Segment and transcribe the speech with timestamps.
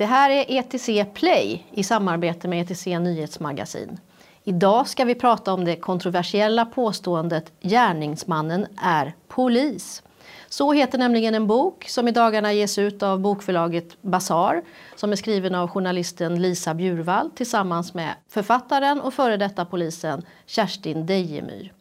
[0.00, 3.98] Det här är ETC Play i samarbete med ETC Nyhetsmagasin.
[4.44, 10.02] Idag ska vi prata om det kontroversiella påståendet gärningsmannen är polis.
[10.48, 14.62] Så heter nämligen en bok som i dagarna ges ut av bokförlaget Bazar
[14.96, 21.06] som är skriven av journalisten Lisa Bjurvall tillsammans med författaren och före detta polisen Kerstin
[21.06, 21.72] Dejemyr.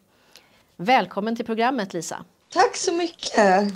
[0.75, 2.25] Välkommen till programmet Lisa.
[2.53, 3.73] Tack så mycket.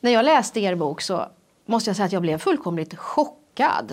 [0.00, 1.26] När jag läste er bok så
[1.66, 3.43] måste jag säga att jag blev fullkomligt chockad.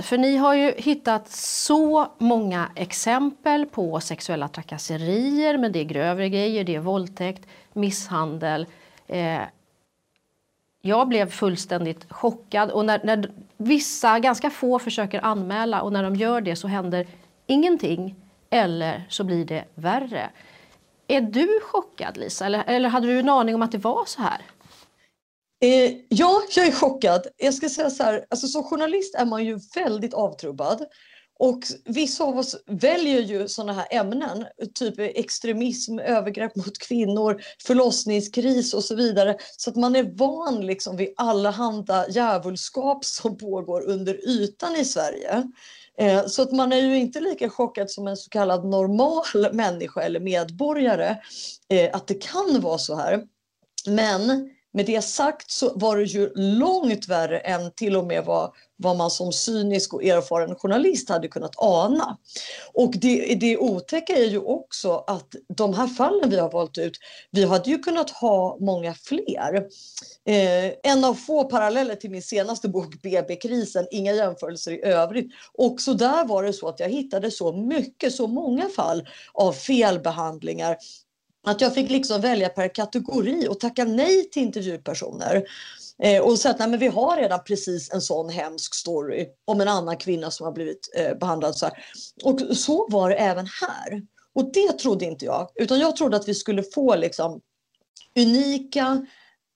[0.03, 6.29] För ni har ju hittat så många exempel på sexuella trakasserier, men det är grövre
[6.29, 8.65] grejer, det är våldtäkt, misshandel.
[9.07, 9.41] Eh,
[10.81, 16.15] jag blev fullständigt chockad och när, när vissa, ganska få, försöker anmäla och när de
[16.15, 17.07] gör det så händer
[17.47, 18.15] ingenting
[18.49, 20.29] eller så blir det värre.
[21.07, 24.21] Är du chockad Lisa eller, eller hade du en aning om att det var så
[24.21, 24.41] här?
[25.63, 27.27] Eh, ja, jag är chockad.
[27.37, 30.85] Jag ska säga så här, alltså som journalist är man ju väldigt avtrubbad.
[31.39, 38.73] Och vissa av oss väljer ju sådana här ämnen, typ extremism, övergrepp mot kvinnor, förlossningskris
[38.73, 39.35] och så vidare.
[39.57, 45.43] Så att man är van liksom vid allehanda djävulskap som pågår under ytan i Sverige.
[45.97, 50.01] Eh, så att man är ju inte lika chockad som en så kallad normal människa
[50.01, 51.17] eller medborgare
[51.69, 53.23] eh, att det kan vara så här.
[53.87, 58.51] Men med det sagt så var det ju långt värre än till och med vad,
[58.77, 62.17] vad man som cynisk och erfaren journalist hade kunnat ana.
[62.73, 66.97] Och det, det otäcka är ju också att de här fallen vi har valt ut,
[67.31, 69.55] vi hade ju kunnat ha många fler.
[70.25, 75.31] Eh, en av få paralleller till min senaste bok BB-krisen, inga jämförelser i övrigt.
[75.53, 80.77] Också där var det så att jag hittade så mycket, så många fall av felbehandlingar
[81.43, 85.43] att jag fick liksom välja per kategori och tacka nej till intervjupersoner.
[86.03, 89.61] Eh, och säga att nej, men vi har redan precis en sån hemsk story om
[89.61, 91.85] en annan kvinna som har blivit eh, behandlad så här.
[92.23, 94.01] Och så var det även här.
[94.35, 97.41] Och det trodde inte jag, utan jag trodde att vi skulle få liksom
[98.19, 99.05] unika,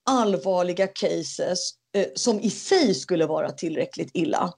[0.10, 4.54] allvarliga cases eh, som i sig skulle vara tillräckligt illa.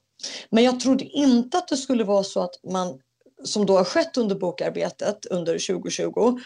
[0.50, 3.00] Men jag trodde inte att det skulle vara så att man,
[3.44, 6.40] som då har skett under bokarbetet under 2020,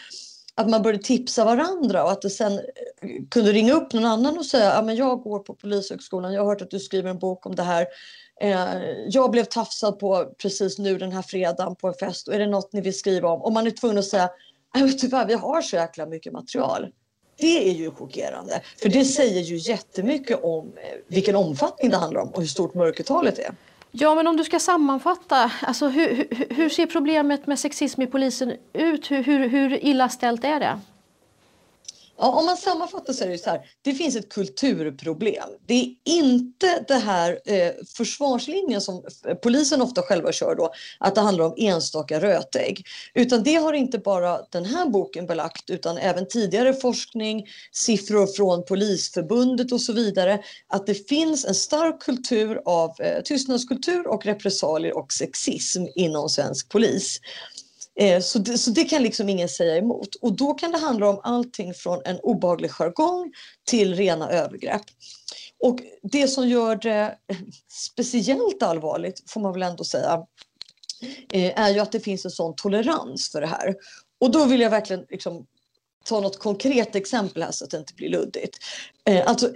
[0.54, 2.62] att man började tipsa varandra och att det sen eh,
[3.30, 6.62] kunde ringa upp någon annan och säga att jag går på Polishögskolan, jag har hört
[6.62, 7.86] att du skriver en bok om det här.
[8.40, 12.38] Eh, jag blev tafsad på precis nu den här fredagen på en fest och är
[12.38, 13.42] det något ni vill skriva om?
[13.42, 14.30] Och man är tvungen att säga
[14.98, 16.88] tyvärr, vi har så jäkla mycket material.
[17.36, 22.20] Det är ju chockerande, för det säger ju jättemycket om eh, vilken omfattning det handlar
[22.20, 23.54] om och hur stort mörkertalet är.
[23.94, 28.06] Ja, men om du ska sammanfatta, alltså hur, hur, hur ser problemet med sexism i
[28.06, 29.10] polisen ut?
[29.10, 30.78] Hur, hur, hur illa ställt är det?
[32.18, 35.48] Ja, om man sammanfattar så är det så här, det finns ett kulturproblem.
[35.66, 41.14] Det är inte det här eh, försvarslinjen som eh, polisen ofta själva kör då, att
[41.14, 42.86] det handlar om enstaka rötägg.
[43.14, 48.64] Utan det har inte bara den här boken belagt utan även tidigare forskning, siffror från
[48.64, 50.42] Polisförbundet och så vidare.
[50.68, 56.68] Att det finns en stark kultur av eh, tystnadskultur och repressalier och sexism inom svensk
[56.68, 57.20] polis.
[58.00, 60.14] Eh, så det, så det, kan liksom ingen säga emot.
[60.14, 63.32] Och då kan det handla om allting från en obaglig jargong
[63.64, 64.82] till rena övergrepp.
[65.62, 67.18] Och det som gör det
[67.68, 70.26] speciellt allvarligt, får man väl ändå säga,
[71.32, 73.74] eh, är ju att det finns en sån tolerans för det här.
[74.20, 75.46] Och då vill jag verkligen liksom
[76.04, 78.58] ta något konkret exempel här så att det inte blir luddigt.
[79.04, 79.50] Eh, alltså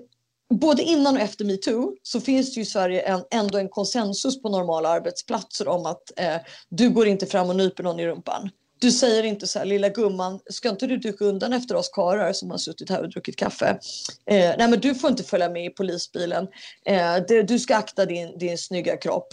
[0.54, 4.42] både innan och efter metoo så finns det ju i Sverige en, ändå en konsensus
[4.42, 6.36] på normala arbetsplatser om att eh,
[6.68, 8.50] du går inte fram och nyper någon i rumpan.
[8.78, 12.32] Du säger inte så här, lilla gumman, ska inte du dyka undan efter oss karlar
[12.32, 13.78] som har suttit här och druckit kaffe?
[14.30, 16.48] Eh, nej men du får inte följa med i polisbilen.
[16.86, 19.28] Eh, det, du ska akta din, din snygga kropp.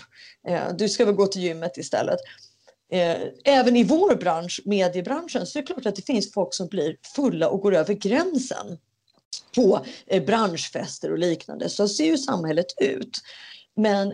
[0.47, 2.19] Eh, du ska väl gå till gymmet istället.
[2.91, 6.67] Eh, även i vår bransch, mediebranschen, så är det klart att det finns folk som
[6.67, 8.77] blir fulla och går över gränsen
[9.55, 11.69] på eh, branschfester och liknande.
[11.69, 13.21] Så ser ju samhället ut.
[13.75, 14.13] Men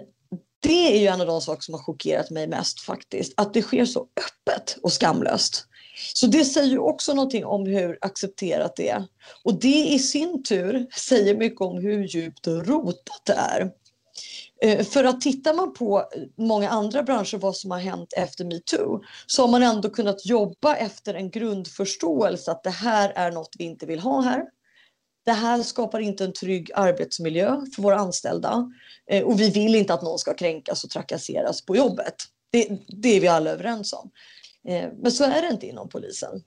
[0.62, 3.34] det är ju en av de saker som har chockerat mig mest faktiskt.
[3.38, 5.66] Att det sker så öppet och skamlöst.
[6.14, 9.06] Så det säger ju också någonting om hur accepterat det är.
[9.44, 13.72] Och det i sin tur säger mycket om hur djupt rotat det är.
[14.62, 16.04] Eh, för att tittar man på
[16.38, 20.76] många andra branscher, vad som har hänt efter metoo, så har man ändå kunnat jobba
[20.76, 24.44] efter en grundförståelse att det här är något vi inte vill ha här.
[25.30, 28.72] Det här skapar inte en trygg arbetsmiljö för våra anställda
[29.10, 32.16] eh, och vi vill inte att någon ska kränkas och trakasseras på jobbet.
[32.52, 34.12] Det, det är vi alla överens om.
[34.68, 36.44] Eh, men så är det inte inom polisen.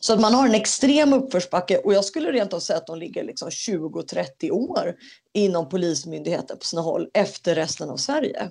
[0.00, 2.98] Så att man har en extrem uppförsbacke och jag skulle rent av säga att de
[2.98, 4.94] ligger liksom 20-30 år
[5.32, 8.50] inom Polismyndigheten på sina håll efter resten av Sverige.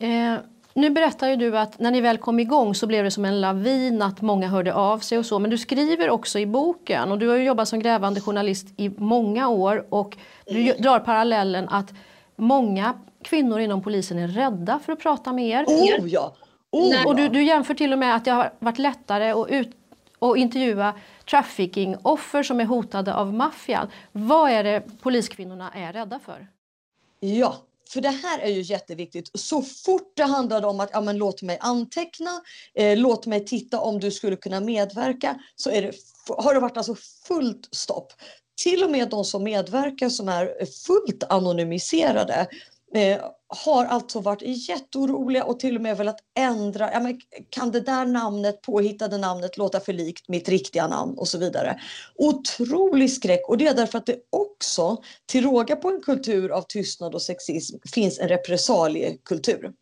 [0.00, 0.36] Eh,
[0.78, 3.40] nu berättar ju du att när ni väl kom igång så blev det som en
[3.40, 5.38] lavin att många hörde av sig och så.
[5.38, 9.48] Men du skriver också i boken och du har jobbat som grävande journalist i många
[9.48, 10.16] år och
[10.46, 11.94] du drar parallellen att
[12.36, 15.64] många kvinnor inom polisen är rädda för att prata med er.
[15.64, 16.34] Oh ja!
[16.70, 19.70] Oh, och du, du jämför till och med att det har varit lättare att, ut,
[20.18, 20.94] att intervjua
[21.30, 23.88] trafficking-offer som är hotade av maffian.
[24.12, 26.46] Vad är det poliskvinnorna är rädda för?
[27.20, 27.56] Ja,
[27.88, 29.30] för det här är ju jätteviktigt.
[29.34, 32.30] Så fort det handlade om att ja, men låt mig anteckna,
[32.74, 35.92] eh, låt mig titta om du skulle kunna medverka, så är det,
[36.28, 36.94] har det varit alltså
[37.28, 38.12] fullt stopp.
[38.62, 42.48] Till och med de som medverkar som är fullt anonymiserade
[42.94, 47.20] eh, har alltså varit jätteoroliga och till och med velat ändra, ja, men
[47.50, 51.80] kan det där namnet, påhittade namnet låta för likt mitt riktiga namn och så vidare.
[52.14, 56.62] Otrolig skräck och det är därför att det också, till råga på en kultur av
[56.62, 59.72] tystnad och sexism, finns en repressaliekultur.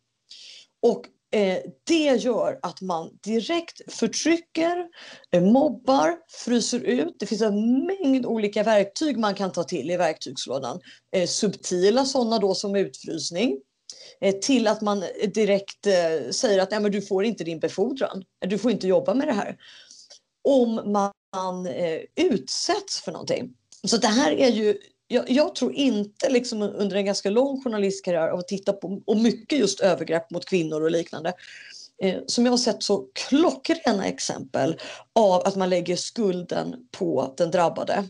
[0.81, 4.85] Och Eh, det gör att man direkt förtrycker,
[5.31, 7.15] eh, mobbar, fryser ut.
[7.19, 10.79] Det finns en mängd olika verktyg man kan ta till i verktygslådan.
[11.11, 13.59] Eh, subtila sådana då som utfrysning.
[14.41, 15.03] Till att man
[15.33, 15.85] direkt
[16.31, 18.23] säger att Nej, men du får inte din befordran.
[18.39, 19.57] Du får inte jobba med det här.
[20.43, 21.67] Om man
[22.15, 23.53] utsätts för någonting.
[23.87, 28.27] Så det här är ju jag, jag, tror inte liksom under en ganska lång journalistkarriär
[28.27, 31.33] av att titta på och mycket just övergrepp mot kvinnor och liknande
[32.03, 34.77] eh, som jag har sett så klockrena exempel
[35.15, 38.03] av att man lägger skulden på den drabbade.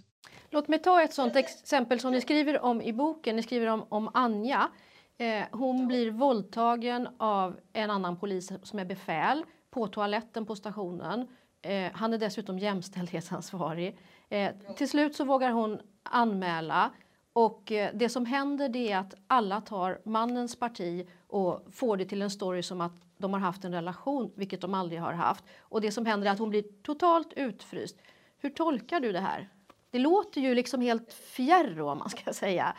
[0.49, 3.35] Låt mig ta ett sånt exempel som ni skriver om i boken.
[3.35, 4.69] Ni skriver om, om Anja.
[5.17, 11.27] Eh, hon blir våldtagen av en annan polis som är befäl på toaletten på stationen.
[11.61, 13.97] Eh, han är dessutom jämställdhetsansvarig.
[14.29, 16.91] Eh, till slut så vågar hon anmäla
[17.33, 22.05] och eh, det som händer det är att alla tar mannens parti och får det
[22.05, 25.43] till en story som att de har haft en relation, vilket de aldrig har haft.
[25.59, 27.97] Och det som händer är att hon blir totalt utfryst.
[28.37, 29.49] Hur tolkar du det här?
[29.91, 32.75] Det låter ju liksom helt fjärr om man ska säga.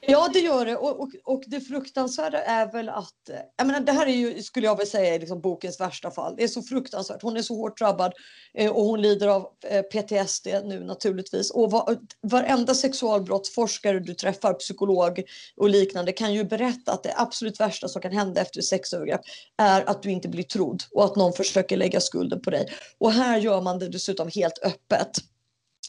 [0.00, 0.76] Ja, det gör det.
[0.76, 3.30] Och, och, och, det fruktansvärda är väl att...
[3.56, 6.34] Jag menar, det här är ju, skulle jag väl säga, liksom bokens värsta fall.
[6.36, 7.22] Det är så fruktansvärt.
[7.22, 8.12] Hon är så hårt drabbad
[8.54, 11.50] eh, och hon lider av eh, PTSD nu naturligtvis.
[11.50, 15.22] Och var, varenda sexualbrottsforskare du träffar, psykolog
[15.56, 19.20] och liknande, kan ju berätta att det absolut värsta som kan hända efter sexövergrepp
[19.58, 22.66] är att du inte blir trodd och att någon försöker lägga skulden på dig.
[22.98, 25.10] Och här gör man det dessutom helt öppet.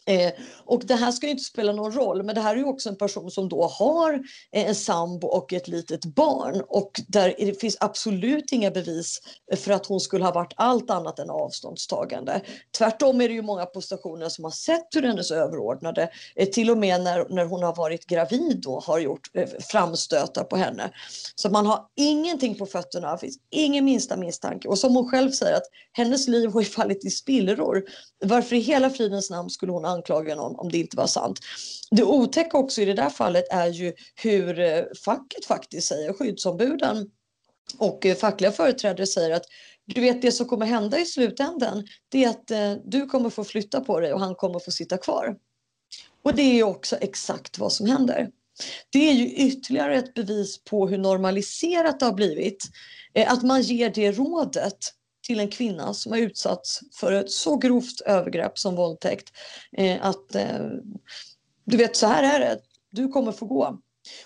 [0.10, 0.32] Eh,
[0.66, 2.90] och det här ska ju inte spela någon roll, men det här är ju också
[2.90, 4.14] en person som då har
[4.52, 9.20] eh, en sambo och ett litet barn och där det finns absolut inga bevis
[9.58, 12.42] för att hon skulle ha varit allt annat än avståndstagande.
[12.78, 16.70] Tvärtom är det ju många på stationen som har sett hur hennes överordnade, eh, till
[16.70, 20.92] och med när, när hon har varit gravid då, har gjort eh, framstötar på henne.
[21.36, 24.68] Så man har ingenting på fötterna, det finns ingen minsta misstanke.
[24.68, 27.84] Och som hon själv säger att hennes liv har ju fallit i spillror.
[28.26, 31.40] Varför i hela fridens namn skulle hon anklaga någon om det inte var sant.
[31.92, 37.10] Det otäcka också i det där fallet är ju hur eh, facket faktiskt säger, skyddsombuden
[37.78, 39.44] och eh, fackliga företrädare säger att
[39.86, 43.44] du vet det som kommer hända i slutändan det är att eh, du kommer få
[43.44, 45.36] flytta på dig och han kommer få sitta kvar.
[46.24, 48.30] Och det är också exakt vad som händer.
[48.90, 52.64] Det är ju ytterligare ett bevis på hur normaliserat det har blivit.
[53.14, 54.78] Eh, att man ger det rådet
[55.30, 59.30] till en kvinna som har utsatts för ett så grovt övergrepp som våldtäkt.
[59.72, 60.60] Eh, att eh,
[61.66, 62.60] du vet, så här är det.
[62.92, 63.80] Du kommer få gå.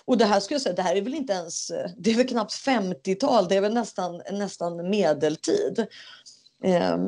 [0.04, 2.28] Och det här skulle jag säga, det här är väl inte ens, det är väl
[2.28, 5.86] knappt 50-tal, det är väl nästan, nästan medeltid.
[6.64, 6.98] Eh,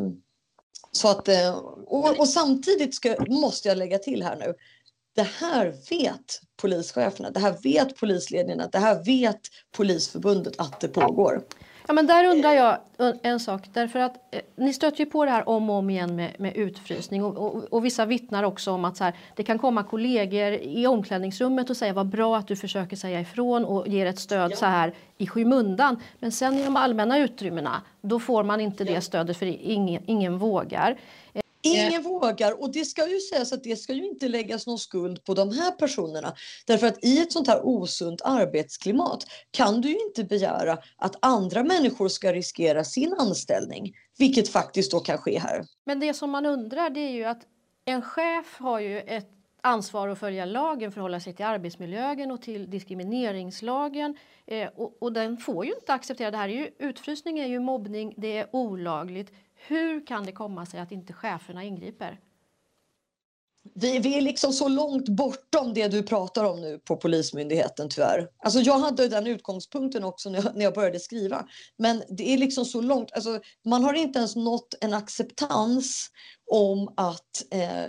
[0.93, 4.55] så att, eh, och, och samtidigt ska, måste jag lägga till här nu,
[5.15, 9.41] det här vet polischeferna, det här vet polisledningarna det här vet
[9.77, 11.43] Polisförbundet att det pågår.
[11.89, 12.79] Ja, men där undrar jag
[13.23, 13.69] en sak.
[13.73, 16.57] Därför att eh, ni stöter ju på det här om och om igen med, med
[16.57, 17.25] utfrysning.
[17.25, 20.87] Och, och, och, vissa vittnar också om att så här, det kan komma kollegor i
[20.87, 24.57] omklädningsrummet och säga vad bra att du försöker säga ifrån och ger ett stöd ja.
[24.57, 25.97] så här i skymundan.
[26.19, 30.39] Men sen i de allmänna utrymmena då får man inte det stödet för ingen, ingen
[30.39, 30.97] vågar.
[31.67, 35.25] Ingen vågar och det ska ju sägas att det ska ju inte läggas någon skuld
[35.25, 36.35] på de här personerna.
[36.67, 41.65] Därför att i ett sånt här osunt arbetsklimat kan du ju inte begära att andra
[41.65, 43.93] människor ska riskera sin anställning.
[44.19, 45.65] Vilket faktiskt då kan ske här.
[45.85, 47.43] Men det som man undrar det är ju att
[47.85, 49.29] en chef har ju ett
[49.67, 54.17] ansvar att följa lagen, förhålla sig till arbetsmiljölagen och till diskrimineringslagen.
[54.47, 56.49] Eh, och, och, den får ju inte acceptera det här.
[56.49, 59.33] Är ju, utfrysning är ju mobbning, det är olagligt.
[59.57, 62.21] Hur kan det komma sig att inte cheferna ingriper?
[63.75, 68.29] Vi, vi är liksom så långt bortom det du pratar om nu på Polismyndigheten tyvärr.
[68.39, 71.47] Alltså jag hade den utgångspunkten också när jag, när jag började skriva.
[71.77, 76.11] Men det är liksom så långt, alltså man har inte ens nått en acceptans
[76.51, 77.85] om att eh,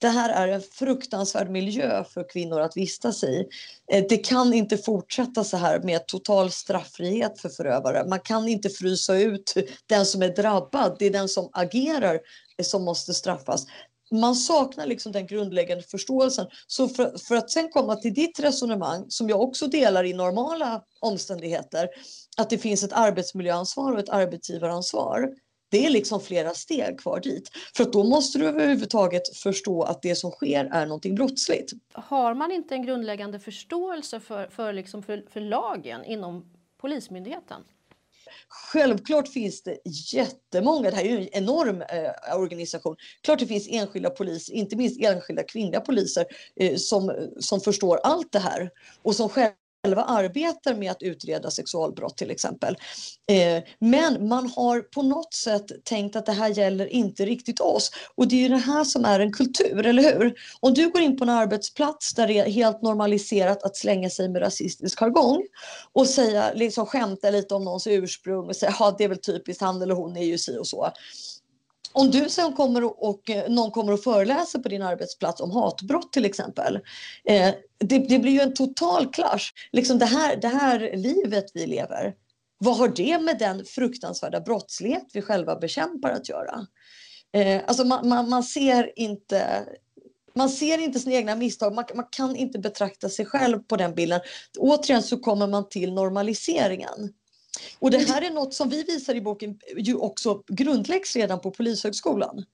[0.00, 3.48] det här är en fruktansvärd miljö för kvinnor att vistas i.
[3.92, 8.04] Eh, det kan inte fortsätta så här med total strafffrihet för förövare.
[8.08, 9.54] Man kan inte frysa ut
[9.86, 10.96] den som är drabbad.
[10.98, 12.20] Det är den som agerar
[12.62, 13.66] som måste straffas
[14.10, 16.46] man saknar liksom den grundläggande förståelsen.
[16.66, 20.82] Så för, för, att sen komma till ditt resonemang, som jag också delar i normala
[21.00, 21.88] omständigheter,
[22.36, 25.28] att det finns ett arbetsmiljöansvar och ett arbetsgivaransvar.
[25.70, 27.50] Det är liksom flera steg kvar dit.
[27.76, 31.72] För att då måste du överhuvudtaget förstå att det som sker är någonting brottsligt.
[31.92, 36.44] Har man inte en grundläggande förståelse för, för, liksom för, för lagen inom
[36.80, 37.64] Polismyndigheten?
[38.48, 39.78] Självklart finns det
[40.12, 42.96] jättemånga, det här är ju en enorm eh, organisation.
[43.22, 46.24] Klart det finns enskilda poliser, inte minst enskilda kvinnliga poliser
[46.56, 48.70] eh, som, som förstår allt det här
[49.02, 49.54] och som själva
[49.88, 52.76] själva arbetar med att utreda sexualbrott till exempel.
[53.30, 57.90] Eh, men man har på något sätt tänkt att det här gäller inte riktigt oss.
[58.14, 60.34] Och det är ju det här som är en kultur, eller hur?
[60.60, 64.28] Om du går in på en arbetsplats där det är helt normaliserat att slänga sig
[64.28, 65.42] med rasistisk jargong
[65.92, 69.62] och säga, liksom skämta lite om någons ursprung och säga att det är väl typiskt
[69.62, 70.92] han eller hon är ju si och så
[71.98, 75.50] om du sen kommer och, och, eh, någon kommer och föreläser på din arbetsplats om
[75.50, 76.76] hatbrott till exempel.
[77.24, 79.52] Eh, det, det, blir ju en total clash.
[79.72, 82.14] Liksom det, här, det här livet vi lever,
[82.58, 86.66] vad har det med den fruktansvärda brottslighet vi själva bekämpar att göra?
[87.32, 89.64] Eh, alltså man, man, man, ser inte
[90.34, 93.94] man ser inte sina egna misstag, man, man, kan inte betrakta sig själv på den
[93.94, 94.20] bilden.
[94.58, 97.12] Återigen så kommer man till normaliseringen.
[97.78, 101.50] Och det här är något som vi visar i boken ju också grundläggs redan på
[101.50, 102.44] Polishögskolan.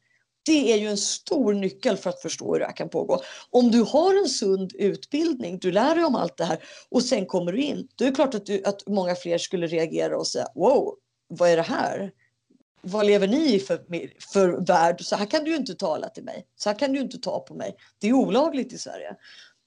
[0.47, 3.21] Det är ju en stor nyckel för att förstå hur det här kan pågå.
[3.51, 6.59] Om du har en sund utbildning, du lär dig om allt det här
[6.89, 9.67] och sen kommer du in, då är det klart att, du, att många fler skulle
[9.67, 10.95] reagera och säga wow,
[11.29, 12.13] vad är det här?
[12.81, 13.85] Vad lever ni i för,
[14.33, 15.01] för värld?
[15.01, 16.47] Så här kan du inte tala till mig.
[16.57, 17.77] Så här kan du inte ta på mig.
[17.99, 19.17] Det är olagligt i Sverige.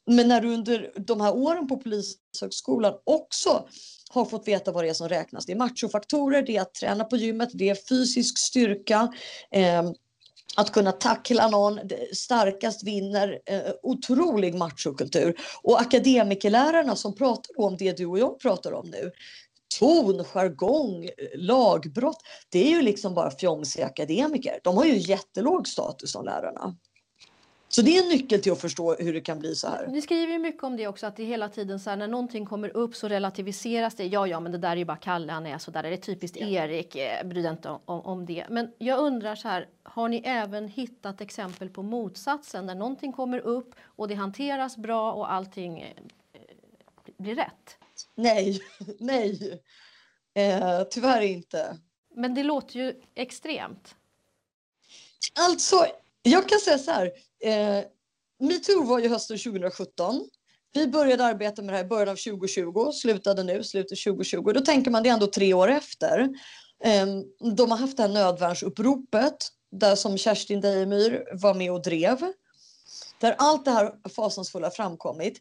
[0.08, 3.68] Men när du under de här åren på Polishögskolan också
[4.10, 5.46] har fått veta vad det är som räknas.
[5.46, 9.14] Det är machofaktorer, det är att träna på gymmet, det är fysisk styrka,
[9.52, 9.92] eh,
[10.56, 11.80] att kunna tackla någon,
[12.14, 15.36] starkast vinner, eh, otrolig machokultur.
[15.64, 19.12] Och akademikerlärarna som pratar om det du och jag pratar om nu,
[19.80, 24.60] ton, jargong, lagbrott, det är ju liksom bara fjomsiga akademiker.
[24.64, 26.76] De har ju jättelåg status som lärarna.
[27.78, 29.88] Så det är en nyckel till att förstå hur det kan bli så här.
[29.88, 32.46] Ni skriver ju mycket om det också, att det hela tiden så här, när någonting
[32.46, 34.06] kommer upp så relativiseras det.
[34.06, 35.84] Ja, ja, men det där är ju bara Kalle, han är så där.
[35.84, 36.48] Det är typiskt ja.
[36.48, 38.46] Erik, eh, bry dig inte om, om, det.
[38.50, 43.40] Men jag undrar så här, har ni även hittat exempel på motsatsen, när någonting kommer
[43.40, 46.04] upp och det hanteras bra och allting eh,
[47.18, 47.78] blir rätt?
[48.16, 48.62] Nej,
[49.00, 49.62] nej,
[50.34, 51.78] eh, tyvärr inte.
[52.16, 53.96] Men det låter ju extremt.
[55.40, 55.86] Alltså,
[56.28, 57.12] jag kan säga så här.
[57.44, 57.84] Eh,
[58.40, 60.30] Metoo var ju hösten 2017.
[60.74, 64.52] Vi började arbeta med det här i början av 2020, slutade nu, slutet 2020.
[64.54, 66.30] Då tänker man det är ändå tre år efter.
[66.84, 67.24] Ehm,
[67.56, 69.36] de har haft det här nödvärnsuppropet
[69.72, 72.34] där som Kerstin Dejemyr var med och drev.
[73.20, 75.38] Där allt det här fasansfulla framkommit.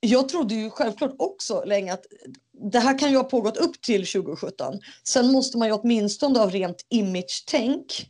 [0.00, 2.04] Jag trodde ju självklart också länge att
[2.72, 4.80] det här kan ju ha pågått upp till 2017.
[5.04, 8.06] Sen måste man ju åtminstone av rent image-tänk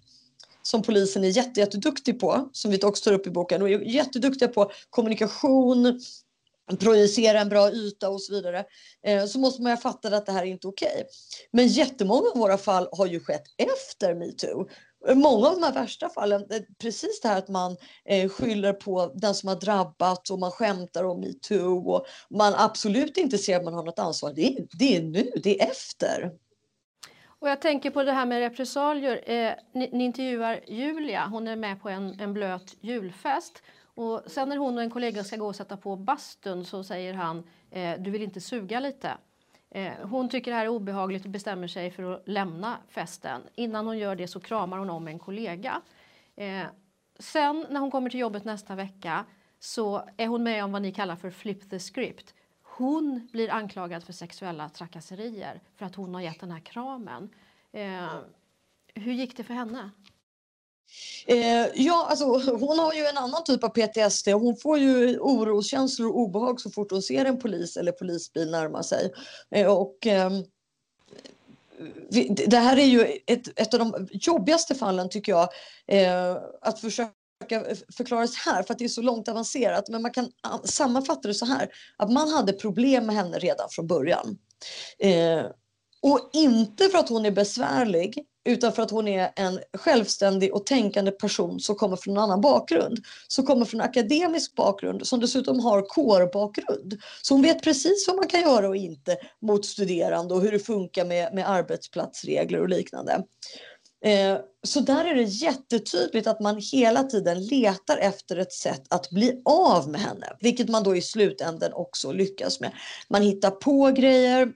[0.62, 3.80] som polisen är jätte, jätteduktig på, som vi också tar upp i boken, och är
[3.80, 6.00] jätteduktiga på kommunikation,
[6.80, 8.64] projicera en bra yta och så vidare,
[9.06, 10.88] eh, så måste man ju fatta att det här är inte okej.
[10.94, 11.04] Okay.
[11.50, 14.68] Men jättemånga av våra fall har ju skett efter metoo.
[15.14, 16.46] Många av de här värsta fallen,
[16.78, 21.04] precis det här att man eh, skyller på den som har drabbats och man skämtar
[21.04, 24.32] om metoo och man absolut inte ser att man har något ansvar.
[24.32, 26.32] Det är, det är nu, det är efter.
[27.42, 29.30] Och jag tänker på det här med repressalier.
[29.30, 33.62] Eh, ni, ni, intervjuar Julia, hon är med på en, en blöt julfest.
[33.84, 37.14] Och sen när hon och en kollega ska gå och sätta på bastun så säger
[37.14, 39.12] han eh, du vill inte suga lite.
[39.70, 43.42] Eh, hon tycker det här är obehagligt och bestämmer sig för att lämna festen.
[43.54, 45.80] Innan hon gör det så kramar hon om en kollega.
[46.36, 46.66] Eh,
[47.18, 49.24] sen när hon kommer till jobbet nästa vecka
[49.58, 52.34] så är hon med om vad ni kallar för flip the script.
[52.76, 57.30] Hon blir anklagad för sexuella trakasserier för att hon har gett den här kramen.
[57.72, 58.14] Eh,
[58.94, 59.90] hur gick det för henne?
[61.26, 62.24] Eh, ja, alltså,
[62.54, 64.28] hon har ju en annan typ av PTSD.
[64.28, 68.82] Hon får ju oroskänslor och obehag så fort hon ser en polis eller polisbil närma
[68.82, 69.12] sig.
[69.50, 70.30] Eh, och, eh,
[72.46, 75.48] det här är ju ett, ett av de jobbigaste fallen tycker jag.
[75.86, 77.12] Eh, att försöka
[77.48, 77.62] Eh,
[77.96, 79.88] förklara så här för att det är så långt avancerat.
[79.88, 83.68] Men man kan ah, sammanfatta det så här att man hade problem med henne redan
[83.70, 84.38] från början.
[84.98, 85.46] Eh,
[86.02, 90.66] och inte för att hon är besvärlig utan för att hon är en självständig och
[90.66, 92.98] tänkande person som kommer från en annan bakgrund.
[93.28, 97.00] Som kommer från en akademisk bakgrund, som dessutom har kårbakgrund.
[97.22, 100.58] Så hon vet precis vad man kan göra och inte mot studerande och hur det
[100.58, 103.24] funkar med, med arbetsplatsregler och liknande.
[104.04, 109.10] Eh, så där är det jättetydligt att man hela tiden letar efter ett sätt att
[109.10, 112.72] bli av med henne, vilket man då i slutänden också lyckas med.
[113.08, 114.52] Man hittar på grejer,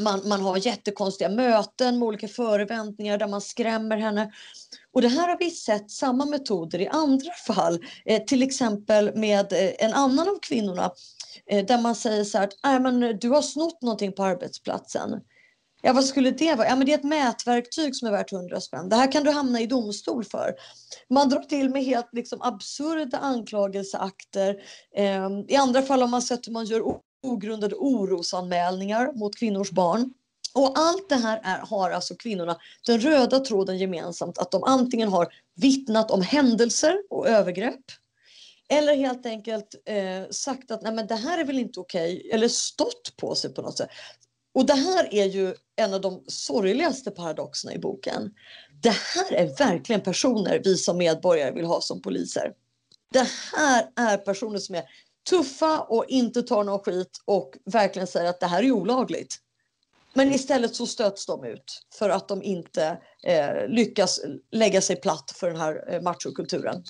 [0.00, 4.32] man, man har jättekonstiga möten med olika förväntningar där man skrämmer henne.
[4.92, 9.52] Och det här har vi sett samma metoder i andra fall, eh, till exempel med
[9.52, 10.90] eh, en annan av kvinnorna
[11.50, 15.20] eh, där man säger så här att men du har snott någonting på arbetsplatsen.
[15.82, 16.68] Ja, vad skulle det vara?
[16.68, 18.88] Ja, men det är ett mätverktyg som är värt 100 spänn.
[18.88, 20.54] Det här kan du hamna i domstol för.
[21.10, 24.56] Man drar till med helt liksom, absurda anklagelseakter.
[24.96, 26.82] Eh, I andra fall har man sett hur man gör
[27.22, 30.12] ogrundade orosanmälningar mot kvinnors barn.
[30.54, 32.56] Och allt det här är, har alltså kvinnorna
[32.86, 37.84] den röda tråden gemensamt att de antingen har vittnat om händelser och övergrepp
[38.68, 42.30] eller helt enkelt eh, sagt att Nej, men det här är väl inte okej okay,
[42.30, 43.90] eller stått på sig på något sätt.
[44.56, 48.34] Och det här är ju en av de sorgligaste paradoxerna i boken.
[48.82, 52.52] Det här är verkligen personer vi som medborgare vill ha som poliser.
[53.12, 54.84] Det här är personer som är
[55.30, 59.36] tuffa och inte tar någon skit och verkligen säger att det här är olagligt.
[60.14, 64.20] Men istället så stöts de ut för att de inte eh, lyckas
[64.52, 66.84] lägga sig platt för den här eh, machokulturen.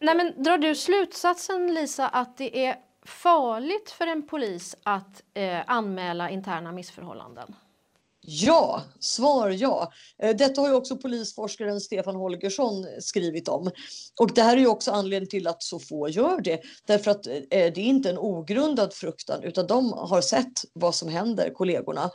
[0.00, 5.60] Nej, men drar du slutsatsen, Lisa, att det är farligt för en polis att eh,
[5.66, 7.54] anmäla interna missförhållanden?
[8.28, 9.92] Ja, svar ja.
[10.22, 13.70] Eh, detta har ju också polisforskaren Stefan Holgersson skrivit om.
[14.20, 16.60] Och det här är ju också anledningen till att så få gör det.
[16.86, 21.08] Därför att eh, det är inte en ogrundad fruktan utan de har sett vad som
[21.08, 22.10] händer, kollegorna.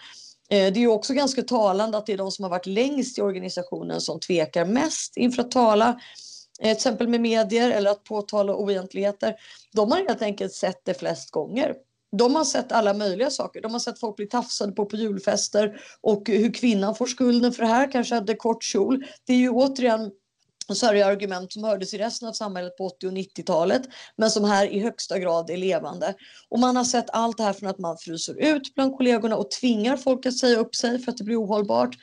[0.49, 3.17] Eh, det är ju också ganska talande att det är de som har varit längst
[3.17, 5.99] i organisationen som tvekar mest inför att tala
[6.61, 9.35] Eh, till exempel med medier eller att påtala oegentligheter.
[9.73, 11.75] De har helt enkelt sett det flest gånger.
[12.17, 13.61] De har sett alla möjliga saker.
[13.61, 17.63] De har sett folk bli tafsade på på julfester och hur kvinnan får skulden för
[17.63, 19.05] det här, kanske hade kort kjol.
[19.25, 20.11] Det är ju återigen
[20.75, 23.81] så argument som hördes i resten av samhället på 80 och 90-talet
[24.15, 26.13] men som här i högsta grad är levande.
[26.49, 29.51] Och man har sett allt det här från att man fryser ut bland kollegorna och
[29.51, 31.97] tvingar folk att säga upp sig för att det blir ohållbart.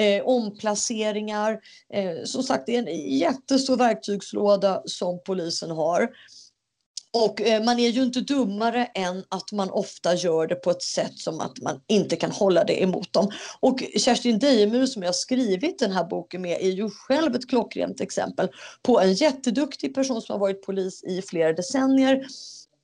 [0.00, 1.60] Eh, omplaceringar.
[1.94, 6.08] Eh, som sagt, det är en jättestor verktygslåda som polisen har.
[7.12, 10.82] Och eh, man är ju inte dummare än att man ofta gör det på ett
[10.82, 13.30] sätt som att man inte kan hålla det emot dem.
[13.60, 18.00] Och Kerstin Dejemur som jag skrivit den här boken med är ju själv ett klockrent
[18.00, 18.48] exempel
[18.82, 22.26] på en jätteduktig person som har varit polis i flera decennier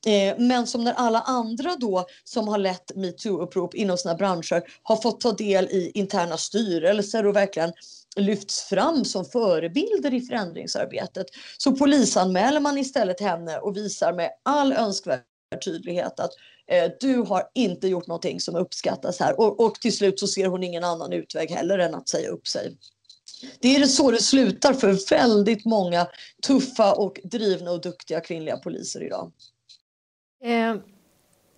[0.06, 4.96] Eh, men som när alla andra då som har lett metoo-upprop inom sina branscher har
[4.96, 7.72] fått ta del i interna styrelser och verkligen
[8.16, 11.26] lyfts fram som förebilder i förändringsarbetet.
[11.58, 15.22] Så polisanmäler man istället henne och visar med all önskvärd
[15.64, 16.30] tydlighet att
[16.70, 20.46] eh, du har inte gjort någonting som uppskattas här och, och till slut så ser
[20.46, 22.76] hon ingen annan utväg heller än att säga upp sig.
[23.60, 26.06] Det är så det slutar för väldigt många
[26.46, 29.32] tuffa och drivna och duktiga kvinnliga poliser idag.
[30.40, 30.74] Eh,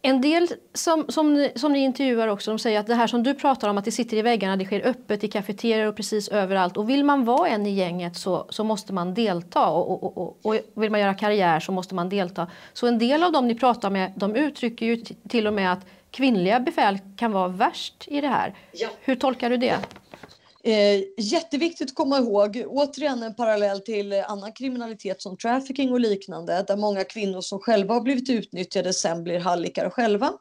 [0.02, 3.22] en del som, som, ni, som ni intervjuar också, de säger att det här som
[3.22, 6.28] du pratar om att det sitter i väggarna, det sker öppet i kafeterior och precis
[6.28, 6.76] överallt.
[6.76, 10.38] Och vill man vara en i gänget så, så måste man delta och, och, och,
[10.42, 12.46] och vill man göra karriär så måste man delta.
[12.72, 14.96] Så en del av dem ni pratar med, de uttrycker ju
[15.28, 18.54] till och med att kvinnliga befäl kan vara värst i det här.
[18.72, 18.88] Ja.
[19.00, 19.78] Hur tolkar du det?
[20.64, 26.64] Eh, jätteviktigt att komma ihåg, återigen en parallell till annan kriminalitet som trafficking och liknande,
[26.68, 30.32] där många kvinnor som själva har blivit utnyttjade sen blir hallickar själva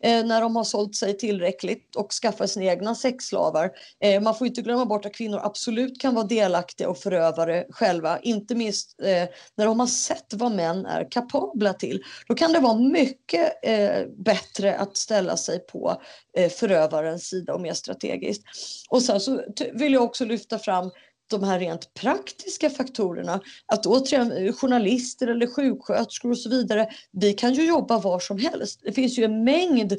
[0.00, 3.70] eh, när de har sålt sig tillräckligt och skaffat sina egna sexslavar.
[4.00, 8.18] Eh, man får inte glömma bort att kvinnor absolut kan vara delaktiga och förövare själva,
[8.18, 12.02] inte minst eh, när de har sett vad män är kapabla till.
[12.28, 16.02] Då kan det vara mycket eh, bättre att ställa sig på
[16.36, 18.42] eh, förövarens sida och mer strategiskt.
[18.90, 19.42] Och sen så
[19.72, 20.90] vill jag också lyfta fram
[21.30, 23.40] de här rent praktiska faktorerna.
[23.66, 28.38] Att återigen eh, journalister eller sjuksköterskor och så vidare, vi kan ju jobba var som
[28.38, 28.80] helst.
[28.84, 29.96] Det finns ju en mängd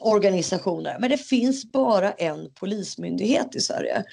[0.00, 4.04] organisationer, men det finns bara en polismyndighet i Sverige.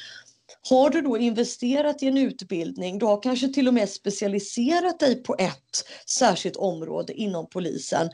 [0.70, 5.24] Har du då investerat i en utbildning, du har kanske till och med specialiserat dig
[5.24, 8.10] på ett särskilt område inom polisen.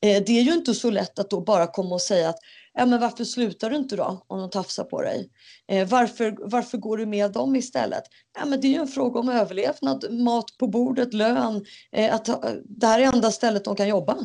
[0.00, 2.38] Eh, det är ju inte så lätt att då bara komma och säga att
[2.78, 5.30] ja men varför slutar du inte då om de tafsar på dig?
[5.68, 8.02] Eh, varför, varför går du med dem istället?
[8.38, 12.24] Ja men det är ju en fråga om överlevnad, mat på bordet, lön, eh, att
[12.64, 14.16] det här är enda stället de kan jobba.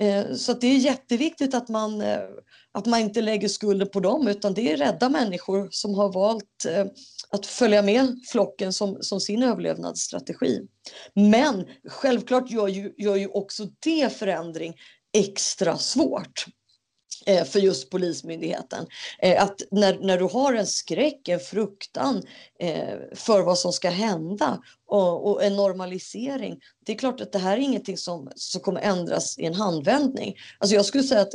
[0.00, 2.20] Eh, så det är jätteviktigt att man, eh,
[2.72, 6.64] att man inte lägger skulden på dem utan det är rädda människor som har valt
[6.68, 6.86] eh,
[7.30, 10.60] att följa med flocken som, som sin överlevnadsstrategi.
[11.14, 14.74] Men självklart gör ju, gör ju också det förändring
[15.12, 16.46] extra svårt
[17.26, 18.86] Eh, för just Polismyndigheten.
[19.18, 22.22] Eh, att när, när du har en skräck, en fruktan
[22.60, 26.60] eh, för vad som ska hända och, och, en normalisering.
[26.86, 30.36] Det är klart att det här är ingenting som, som kommer ändras i en handvändning.
[30.58, 31.34] Alltså jag skulle säga att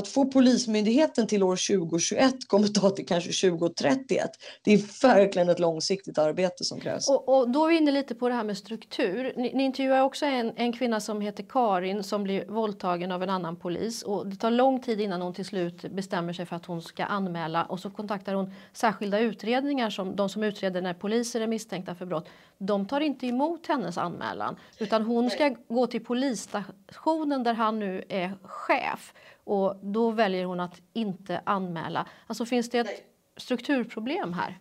[0.00, 4.30] att få Polismyndigheten till år 2021 kommer ta till kanske 2031.
[4.62, 7.08] Det är verkligen ett långsiktigt arbete som krävs.
[7.08, 9.32] Och, och då är vi inne lite på det här med struktur.
[9.36, 13.30] Ni, ni intervjuar också en, en kvinna som heter Karin som blir våldtagen av en
[13.30, 16.66] annan polis och det tar lång tid innan hon till slut bestämmer sig för att
[16.66, 21.40] hon ska anmäla och så kontaktar hon särskilda utredningar som de som utreder när poliser
[21.40, 22.28] är misstänkta för brott.
[22.58, 28.04] De tar inte emot hennes anmälan utan hon ska gå till polisstationen där han nu
[28.08, 29.12] är chef
[29.50, 32.06] och då väljer hon att inte anmäla.
[32.26, 33.02] Alltså finns det ett
[33.36, 34.58] strukturproblem här?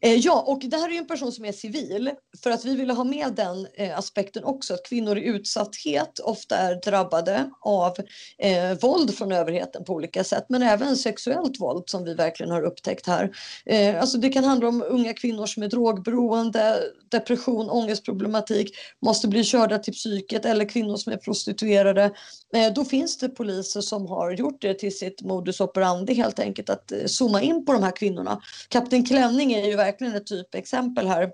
[0.00, 2.10] Eh, ja, och det här är en person som är civil
[2.42, 6.56] för att vi ville ha med den eh, aspekten också, att kvinnor i utsatthet ofta
[6.56, 7.96] är drabbade av
[8.38, 12.62] eh, våld från överheten på olika sätt, men även sexuellt våld som vi verkligen har
[12.62, 13.36] upptäckt här.
[13.66, 16.80] Eh, alltså det kan handla om unga kvinnor som är drogberoende,
[17.10, 18.70] depression, ångestproblematik,
[19.02, 22.10] måste bli körda till psyket eller kvinnor som är prostituerade.
[22.54, 26.70] Eh, då finns det poliser som har gjort det till sitt modus operandi helt enkelt,
[26.70, 28.40] att eh, zooma in på de här kvinnorna.
[28.68, 31.30] Kapten Klänning är ju verkligen ett typexempel här.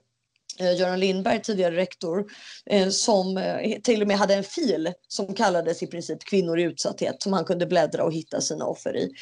[0.58, 2.24] Eh, Göran Lindberg, tidigare rektor,
[2.90, 3.40] som
[3.82, 7.44] till och med hade en fil som kallades i princip kvinnor i utsatthet som han
[7.44, 9.12] kunde bläddra och hitta sina offer i.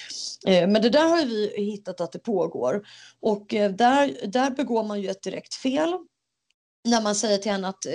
[0.67, 2.83] Men det där har vi hittat att det pågår
[3.21, 5.93] och där, där begår man ju ett direkt fel
[6.85, 7.87] när man säger till henne att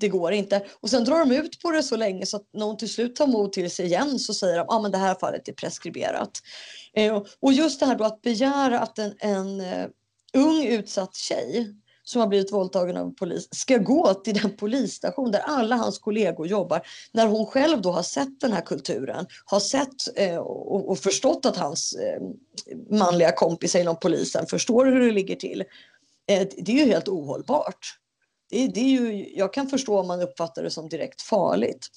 [0.00, 0.66] det går inte.
[0.80, 3.16] Och sen drar de ut på det så länge så att när hon till slut
[3.16, 5.52] tar mod till sig igen så säger de att ah, men det här fallet är
[5.52, 6.30] preskriberat.
[6.94, 9.86] Eh, och just det här då att begära att en, en eh,
[10.34, 11.74] ung utsatt tjej
[12.10, 16.46] som har blivit våldtagen av polis ska gå till den polisstation där alla hans kollegor
[16.46, 16.82] jobbar
[17.12, 21.46] när hon själv då har sett den här kulturen, har sett eh, och, och, förstått
[21.46, 22.22] att hans eh,
[22.98, 25.60] manliga kompis inom polisen förstår hur det ligger till.
[26.26, 27.96] Eh, det är ju helt ohållbart.
[28.50, 31.88] Det, det, är ju, jag kan förstå om man uppfattar det som direkt farligt.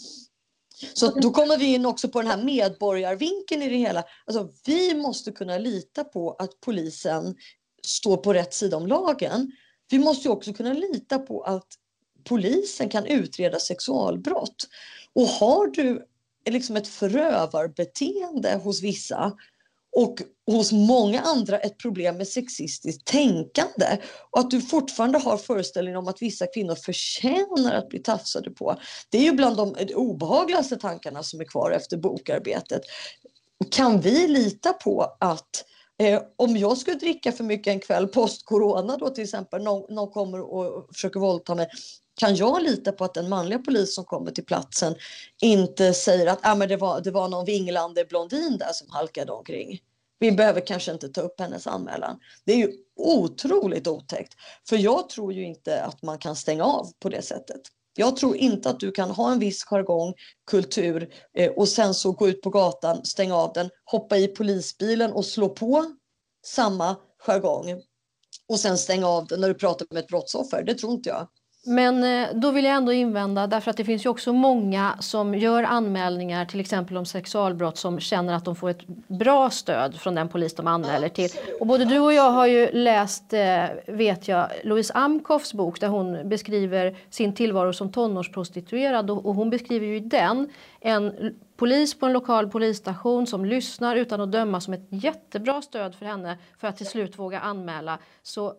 [0.93, 4.03] Så då kommer vi in också på den här medborgarvinkeln i det hela.
[4.25, 7.35] Alltså, vi måste kunna lita på att polisen
[7.83, 9.51] står på rätt sida om lagen.
[9.89, 11.67] Vi måste också kunna lita på att
[12.23, 14.67] polisen kan utreda sexualbrott.
[15.13, 16.05] Och har du
[16.49, 19.37] liksom ett förövarbeteende hos vissa
[19.95, 23.97] och hos många andra ett problem med sexistiskt tänkande
[24.31, 28.79] och att du fortfarande har föreställningen om att vissa kvinnor förtjänar att bli tafsade på.
[29.09, 32.81] Det är ju bland de obehagligaste tankarna som är kvar efter bokarbetet.
[33.71, 35.65] Kan vi lita på att
[35.99, 40.11] Eh, om jag skulle dricka för mycket en kväll post-corona då till exempel, någon, någon
[40.11, 41.67] kommer och försöker våldta mig,
[42.15, 44.95] kan jag lita på att den manliga polis som kommer till platsen
[45.41, 49.31] inte säger att ah, men det, var, det var någon vinglande blondin där som halkade
[49.31, 49.79] omkring?
[50.19, 52.19] Vi behöver kanske inte ta upp hennes anmälan.
[52.45, 54.33] Det är ju otroligt otäckt.
[54.69, 57.61] För jag tror ju inte att man kan stänga av på det sättet.
[57.95, 60.13] Jag tror inte att du kan ha en viss jargong,
[60.47, 65.13] kultur eh, och sen så gå ut på gatan, stänga av den, hoppa i polisbilen
[65.13, 65.85] och slå på
[66.45, 67.81] samma jargong
[68.47, 70.63] och sen stänga av den när du pratar med ett brottsoffer.
[70.63, 71.27] Det tror inte jag.
[71.65, 75.35] Men eh, då vill jag ändå invända därför att det finns ju också många som
[75.35, 80.15] gör anmälningar till exempel om sexualbrott som känner att de får ett bra stöd från
[80.15, 81.29] den polis de anmäler till.
[81.59, 85.87] Och både du och jag har ju läst, eh, vet jag, Louise Amkoffs bok där
[85.87, 90.49] hon beskriver sin tillvaro som tonårsprostituerad och hon beskriver ju i den
[90.79, 95.95] en polis på en lokal polisstation som lyssnar utan att döma som ett jättebra stöd
[95.95, 97.99] för henne för att till slut våga anmäla.
[98.23, 98.53] Så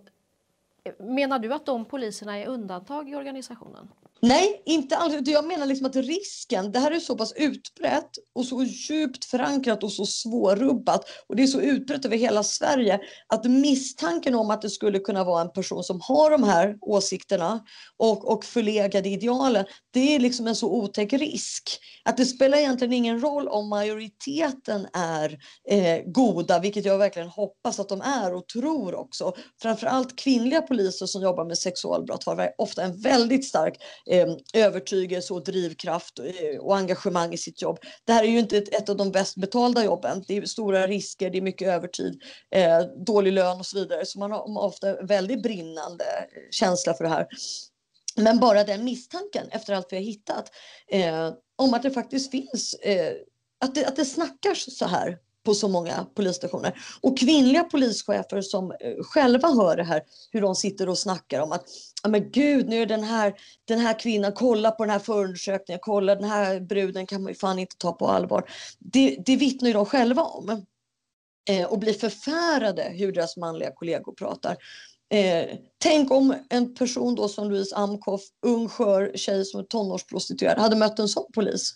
[0.99, 3.89] Menar du att de poliserna är undantag i organisationen?
[4.27, 5.29] Nej, inte alls.
[5.29, 9.83] Jag menar liksom att risken, det här är så pass utbrett och så djupt förankrat
[9.83, 14.63] och så svårrubbat och det är så utbrett över hela Sverige att misstanken om att
[14.63, 17.61] det skulle kunna vara en person som har de här åsikterna
[17.97, 22.93] och, och förlegade idealen, det är liksom en så otäck risk att det spelar egentligen
[22.93, 28.49] ingen roll om majoriteten är eh, goda, vilket jag verkligen hoppas att de är och
[28.49, 29.33] tror också.
[29.63, 33.77] Framförallt kvinnliga poliser som jobbar med sexualbrott har ofta en väldigt stark
[34.15, 37.79] Eh, övertygelse och drivkraft eh, och, engagemang i sitt jobb.
[38.05, 40.25] Det här är ju inte ett, av de bäst betalda jobben.
[40.29, 44.07] Det är stora risker, det är mycket övertid, eh, dålig lön och så vidare.
[44.07, 46.05] Så man har ofta väldigt brinnande
[46.51, 47.27] känsla för det här.
[48.17, 50.51] Men bara den misstanken efter allt vi har hittat
[51.57, 52.75] om att det faktiskt finns,
[53.61, 56.79] att, det, att det snackas så här på så många polisstationer.
[57.01, 61.53] Och kvinnliga polischefer som eh, själva hör det här, hur de sitter och snackar om
[61.53, 61.65] att
[62.09, 66.15] men gud, nu är den här, den här kvinnan, kolla på den här förundersökningen, kolla
[66.15, 68.51] den här bruden kan man ju fan inte ta på allvar.
[68.79, 70.65] Det, det vittnar ju de själva om.
[71.51, 74.57] Eh, och blir förfärade hur deras manliga kollegor pratar.
[75.11, 80.59] Eh, tänk om en person då som Louise Amkoff, ung skör tjej som är tonårsprostituerad,
[80.59, 81.75] hade mött en sån polis.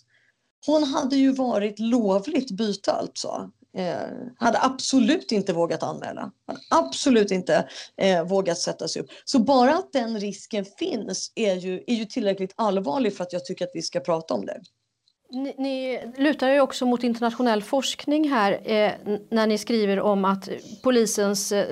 [0.65, 3.51] Hon hade ju varit lovligt byte alltså.
[3.77, 3.97] Eh,
[4.37, 6.31] hade absolut inte vågat anmäla.
[6.47, 9.09] Hade absolut inte eh, vågat sätta sig upp.
[9.25, 13.45] Så bara att den risken finns är ju, är ju tillräckligt allvarlig för att jag
[13.45, 14.61] tycker att vi ska prata om det.
[15.31, 18.91] Ni, ni lutar ju också mot internationell forskning här eh,
[19.31, 20.49] när ni skriver om att
[20.83, 21.65] polisens eh,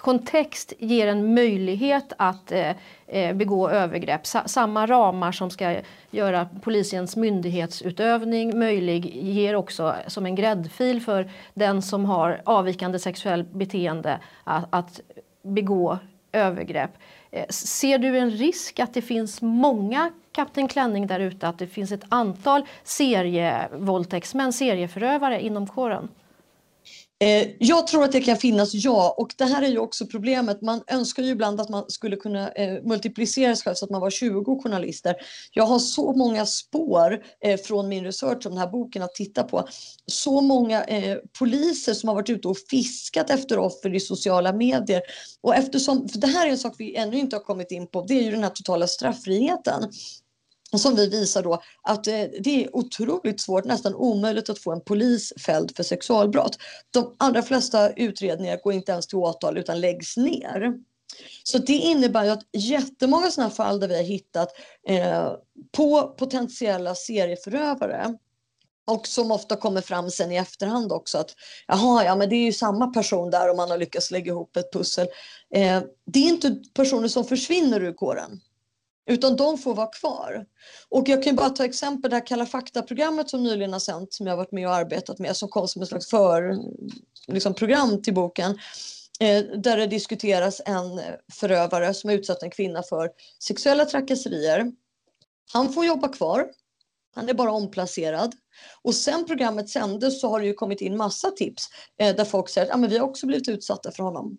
[0.00, 2.72] kontext ger en möjlighet att eh,
[3.06, 4.26] eh, begå övergrepp.
[4.26, 5.76] Sa samma ramar som ska
[6.10, 13.50] göra polisens myndighetsutövning möjlig ger också som en gräddfil för den som har avvikande sexuellt
[13.50, 15.00] beteende att, att
[15.42, 15.98] begå
[16.32, 16.90] övergrepp.
[17.30, 21.66] Eh, ser du en risk att det finns många Kapten Klänning där ute, att det
[21.66, 26.08] finns ett antal serievåldtäktsmän, serieförövare inom kåren?
[27.20, 29.14] Eh, jag tror att det kan finnas, ja.
[29.18, 30.62] Och det här är ju också problemet.
[30.62, 34.00] Man önskar ju ibland att man skulle kunna eh, multiplicera sig själv så att man
[34.00, 35.14] var 20 journalister.
[35.52, 39.42] Jag har så många spår eh, från min research om den här boken att titta
[39.42, 39.68] på.
[40.06, 45.02] Så många eh, poliser som har varit ute och fiskat efter offer i sociala medier.
[45.40, 48.04] Och eftersom, för det här är en sak vi ännu inte har kommit in på,
[48.08, 49.90] det är ju den här totala straffriheten
[50.76, 54.80] som vi visar då att eh, det är otroligt svårt, nästan omöjligt att få en
[54.80, 56.58] polis fälld för sexualbrott.
[56.90, 60.74] De allra flesta utredningar går inte ens till åtal utan läggs ner.
[61.42, 64.48] Så det innebär ju att jättemånga sådana fall där vi har hittat
[64.88, 65.32] eh,
[65.72, 68.14] på potentiella serieförövare
[68.86, 71.34] och som ofta kommer fram sen i efterhand också att
[71.66, 74.56] jaha, ja men det är ju samma person där och man har lyckats lägga ihop
[74.56, 75.06] ett pussel.
[75.54, 78.40] Eh, det är inte personer som försvinner ur kåren
[79.08, 80.46] utan de får vara kvar.
[80.88, 84.26] Och jag kan bara ta exempel det här Kalla fakta-programmet som nyligen har sänts som
[84.26, 86.58] jag har varit med och arbetat med som kom som ett slags för,
[87.26, 88.58] liksom program till boken.
[89.20, 91.00] Eh, där det diskuteras en
[91.32, 93.10] förövare som har utsatt en kvinna för
[93.42, 94.72] sexuella trakasserier.
[95.52, 96.48] Han får jobba kvar.
[97.14, 98.34] Han är bara omplacerad.
[98.82, 101.68] Och sen programmet sändes så har det ju kommit in massa tips
[102.00, 104.38] eh, där folk säger att ah, men vi har också blivit utsatta för honom.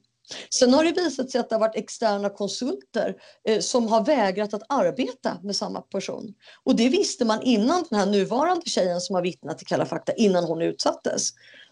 [0.53, 3.15] Sen har det visat sig att det har varit externa konsulter
[3.47, 6.33] eh, som har vägrat att arbeta med samma person.
[6.63, 10.13] Och det visste man innan den här nuvarande tjejen som har vittnat i Kalla fakta,
[10.13, 11.29] innan hon utsattes.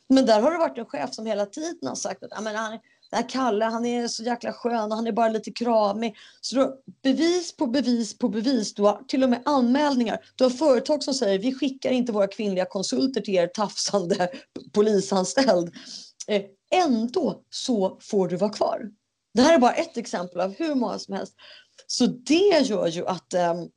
[0.10, 2.56] Men där har det varit en chef som hela tiden har sagt att han, den
[3.12, 6.16] här Kalle, han är så jäkla skön och han är bara lite kramig.
[6.42, 8.74] Så då, bevis på bevis på bevis.
[8.74, 10.20] Du har till och med anmälningar.
[10.36, 14.30] Du har företag som säger vi skickar inte våra kvinnliga konsulter till er tafsande
[14.74, 15.76] polisanställd.
[16.28, 16.42] Eh,
[16.76, 18.90] Ändå så får du vara kvar.
[19.34, 21.34] Det här är bara ett exempel av hur många som helst.
[21.88, 23.70] Så det gör ju att, äm,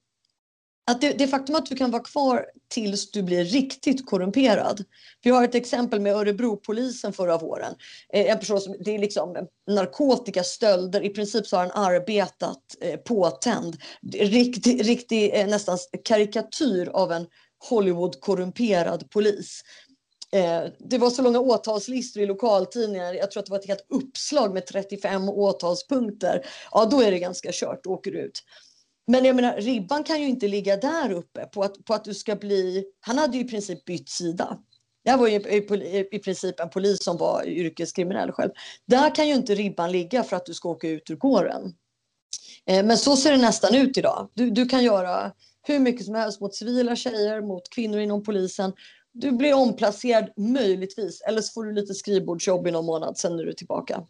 [0.90, 4.85] att det, det faktum att du kan vara kvar tills du blir riktigt korrumperad.
[5.22, 7.74] Vi har ett exempel med Örebropolisen förra våren.
[8.12, 12.96] Eh, en person som, det är liksom narkotikastölder, i princip så har han arbetat eh,
[12.96, 13.76] påtänd.
[14.12, 17.26] Riktig, riktig eh, nästan karikatyr av en
[17.68, 19.62] Hollywood korrumperad polis.
[20.33, 23.14] Eh, det var så långa åtalslistor i lokaltidningar.
[23.14, 26.47] Jag tror att det var ett helt uppslag med 35 åtalspunkter.
[26.71, 27.85] Ja, då är det ganska kört.
[27.85, 28.43] Då åker du ut.
[29.07, 32.14] Men jag menar, ribban kan ju inte ligga där uppe på att, på att du
[32.14, 32.85] ska bli...
[33.01, 34.59] Han hade ju i princip bytt sida.
[35.03, 38.51] Jag var ju i, i princip en polis som var yrkeskriminell själv.
[38.87, 41.75] Där kan ju inte ribban ligga för att du ska åka ut ur kåren.
[42.66, 44.31] Eh, men så ser det nästan ut idag.
[44.35, 48.73] Du, du kan göra hur mycket som helst mot civila tjejer, mot kvinnor inom polisen
[49.12, 53.44] du blir omplacerad möjligtvis eller så får du lite skrivbordsjobb i någon månad, sen är
[53.44, 54.07] du tillbaka.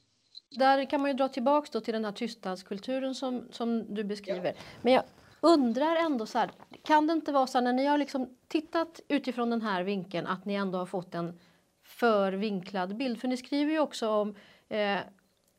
[0.58, 4.46] Där kan man ju dra tillbaka till den här tystnadskulturen som, som du beskriver.
[4.46, 4.62] Ja.
[4.82, 5.02] Men jag
[5.40, 6.50] undrar ändå så här,
[6.84, 10.26] kan det inte vara så här när ni har liksom tittat utifrån den här vinkeln
[10.26, 11.38] att ni ändå har fått en
[11.84, 13.20] för vinklad bild?
[13.20, 14.34] För ni skriver ju också om
[14.68, 14.98] eh,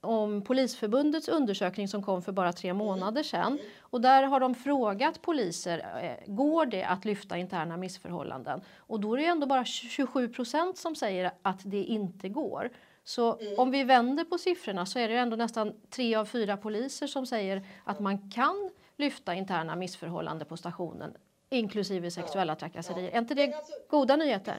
[0.01, 2.77] om Polisförbundets undersökning som kom för bara tre mm.
[2.77, 3.59] månader sedan.
[3.79, 8.61] Och där har de frågat poliser, eh, går det att lyfta interna missförhållanden?
[8.77, 12.69] Och då är det ändå bara 27 procent som säger att det inte går.
[13.03, 13.59] Så mm.
[13.59, 17.25] om vi vänder på siffrorna så är det ändå nästan tre av fyra poliser som
[17.25, 21.13] säger att man kan lyfta interna missförhållanden på stationen
[21.51, 23.11] inklusive sexuella trakasserier.
[23.11, 23.53] Är inte det
[23.89, 24.57] goda nyheter?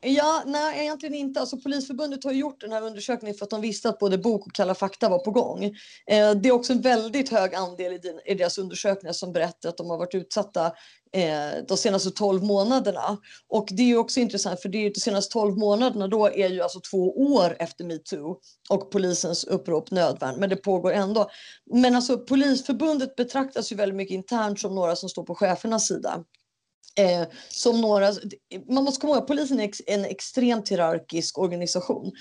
[0.00, 1.40] Ja, nej egentligen inte.
[1.40, 4.52] Alltså, Polisförbundet har gjort den här undersökningen för att de visste att både bok och
[4.52, 5.64] Kalla fakta var på gång.
[6.06, 9.68] Eh, det är också en väldigt hög andel i, din, i deras undersökningar som berättar
[9.68, 10.66] att de har varit utsatta
[11.12, 13.18] eh, de senaste 12 månaderna.
[13.48, 16.62] Och det är också intressant för det är de senaste 12 månaderna då är ju
[16.62, 20.40] alltså två år efter metoo och polisens upprop nödvärn.
[20.40, 21.30] Men det pågår ändå.
[21.74, 26.24] Men alltså Polisförbundet betraktas ju väldigt mycket internt som några som står på chefernas sida.
[26.96, 28.12] Eh, som några,
[28.68, 32.12] man måste komma ihåg att polisen är en extremt hierarkisk organisation.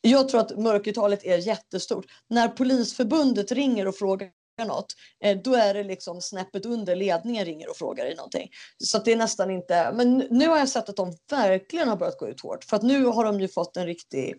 [0.00, 2.04] Jag tror att mörkertalet är jättestort.
[2.28, 4.28] När Polisförbundet ringer och frågar
[4.64, 4.86] något,
[5.24, 8.50] eh, då är det liksom snäppet under ledningen ringer och frågar dig någonting.
[8.78, 12.18] Så det är nästan inte, men nu har jag sett att de verkligen har börjat
[12.18, 12.64] gå ut hårt.
[12.64, 14.34] För att nu har de ju fått en riktig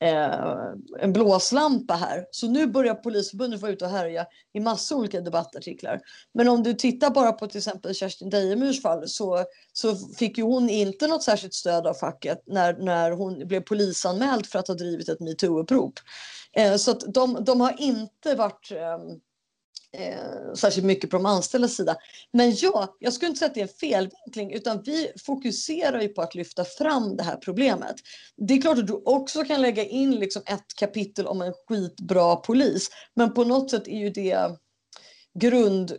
[0.00, 2.26] eh, en blåslampa här.
[2.30, 6.00] Så nu börjar Polisförbundet vara ute och härja i massa olika debattartiklar.
[6.34, 10.44] Men om du tittar bara på till exempel Kerstin Dejemyrs fall så, så fick ju
[10.44, 14.74] hon inte något särskilt stöd av facket när, när hon blev polisanmäld för att ha
[14.74, 15.92] drivit ett metoo-upprop.
[16.56, 18.98] Eh, så att de, de har inte varit eh,
[19.94, 21.96] eh, särskilt mycket på de anställdas sida.
[22.32, 26.08] Men ja, jag skulle inte säga att det är en felvinkling utan vi fokuserar ju
[26.08, 27.96] på att lyfta fram det här problemet.
[28.36, 32.36] Det är klart att du också kan lägga in liksom ett kapitel om en skitbra
[32.36, 34.50] polis men på något sätt är ju det
[35.38, 35.92] grund...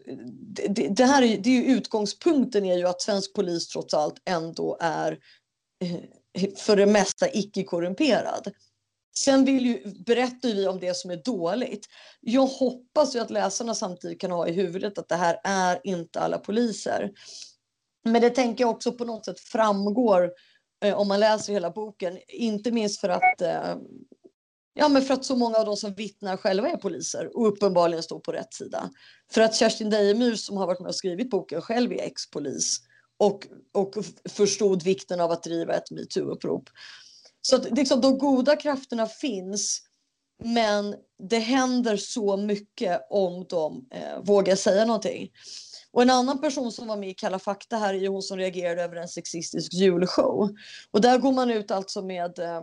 [0.69, 4.21] Det, det här är, det är ju utgångspunkten är ju att svensk polis trots allt
[4.25, 5.19] ändå är
[5.83, 8.51] eh, för det mesta icke korrumperad.
[9.17, 11.87] Sen vill ju, berättar vi om det som är dåligt.
[12.21, 16.19] Jag hoppas ju att läsarna samtidigt kan ha i huvudet att det här är inte
[16.19, 17.11] alla poliser.
[18.03, 20.31] Men det tänker jag också på något sätt framgår
[20.85, 22.19] eh, om man läser hela boken.
[22.27, 23.75] Inte minst för att, eh,
[24.73, 28.03] ja, men för att så många av de som vittnar själva är poliser och uppenbarligen
[28.03, 28.89] står på rätt sida.
[29.31, 32.77] För att Kerstin Dejemyr som har varit med och skrivit boken själv är ex-polis
[33.17, 33.93] och, och
[34.29, 36.69] förstod vikten av att driva ett metoo-upprop.
[37.45, 39.81] Så att liksom, de goda krafterna finns
[40.43, 40.95] men
[41.29, 45.31] det händer så mycket om de eh, vågar säga någonting.
[45.91, 48.83] Och en annan person som var med i Kalla fakta här är hon som reagerade
[48.83, 50.49] över en sexistisk julshow.
[50.91, 52.61] Och där går man ut alltså med eh,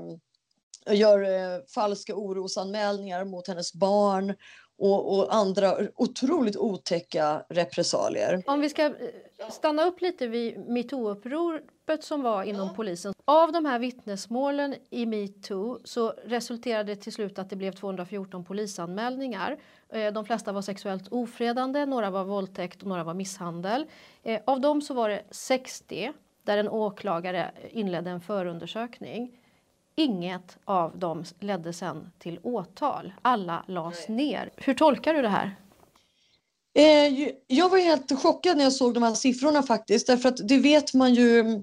[0.91, 4.35] gör eh, falska orosanmälningar mot hennes barn
[4.79, 8.43] och, och, andra otroligt otäcka repressalier.
[8.47, 8.93] Om vi ska eh,
[9.51, 10.59] stanna upp lite vid
[11.87, 13.15] metoo-uppropet som var inom polisen.
[13.25, 18.45] Av de här vittnesmålen i metoo så resulterade det till slut att det blev 214
[18.45, 19.59] polisanmälningar.
[19.89, 23.87] Eh, de flesta var sexuellt ofredande, några var våldtäkt och några var misshandel.
[24.23, 26.13] Eh, av dem så var det 60
[26.45, 29.39] där en åklagare inledde en förundersökning.
[29.97, 33.13] Inget av dem ledde sen till åtal.
[33.23, 34.51] Alla lades ner.
[34.57, 35.57] Hur tolkar du det här?
[36.75, 40.07] Eh, jag var helt chockad när jag såg de här siffrorna faktiskt.
[40.07, 41.63] Därför att det vet man ju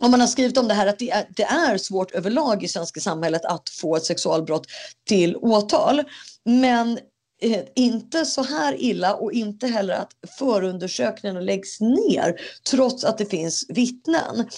[0.00, 2.68] om man har skrivit om det här att det är, det är svårt överlag i
[2.68, 4.66] svenska samhället att få ett sexualbrott
[5.08, 6.02] till åtal.
[6.44, 6.98] Men
[7.42, 13.26] eh, inte så här illa och inte heller att förundersökningarna läggs ner trots att det
[13.26, 14.48] finns vittnen.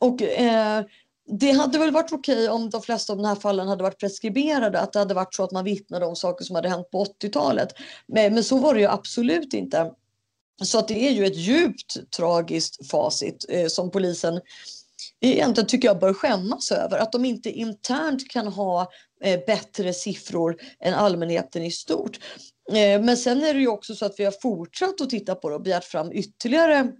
[0.00, 0.84] Och eh,
[1.26, 4.80] det hade väl varit okej om de flesta av de här fallen hade varit preskriberade,
[4.80, 7.68] att det hade varit så att man vittnade om saker som hade hänt på 80-talet.
[8.06, 9.92] Men, men så var det ju absolut inte.
[10.62, 14.40] Så att det är ju ett djupt tragiskt facit eh, som polisen
[15.28, 16.98] egentligen tycker jag bör skämmas över.
[16.98, 18.90] Att de inte internt kan ha
[19.24, 22.18] eh, bättre siffror än allmänheten i stort.
[22.72, 25.48] Eh, men sen är det ju också så att vi har fortsatt att titta på
[25.48, 26.92] det och begärt fram ytterligare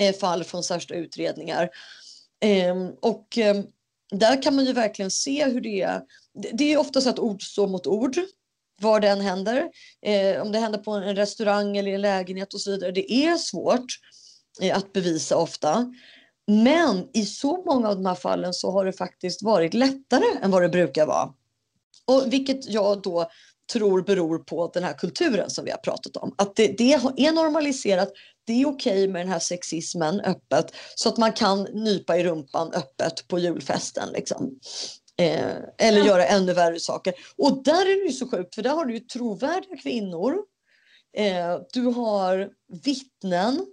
[0.00, 1.70] eh, fall från särskilda utredningar
[2.40, 3.64] ehm, och ehm,
[4.10, 6.02] där kan man ju verkligen se hur det är.
[6.52, 8.16] Det är ofta så att ord står mot ord
[8.80, 9.70] var det än händer.
[10.02, 12.92] Eh, om det händer på en restaurang eller i en lägenhet och så vidare.
[12.92, 13.86] Det är svårt
[14.62, 15.94] eh, att bevisa ofta.
[16.46, 20.50] Men i så många av de här fallen så har det faktiskt varit lättare än
[20.50, 21.32] vad det brukar vara.
[22.06, 23.30] Och vilket jag då
[23.72, 26.34] tror beror på den här kulturen som vi har pratat om.
[26.38, 28.12] Att det, det är normaliserat
[28.46, 32.72] det är okej med den här sexismen öppet så att man kan nypa i rumpan
[32.72, 34.08] öppet på julfesten.
[34.12, 34.58] Liksom.
[35.16, 36.06] Eh, eller ja.
[36.06, 37.14] göra ännu värre saker.
[37.36, 40.38] Och där är det så sjukt för där har du ju trovärdiga kvinnor.
[41.16, 42.50] Eh, du har
[42.84, 43.66] vittnen.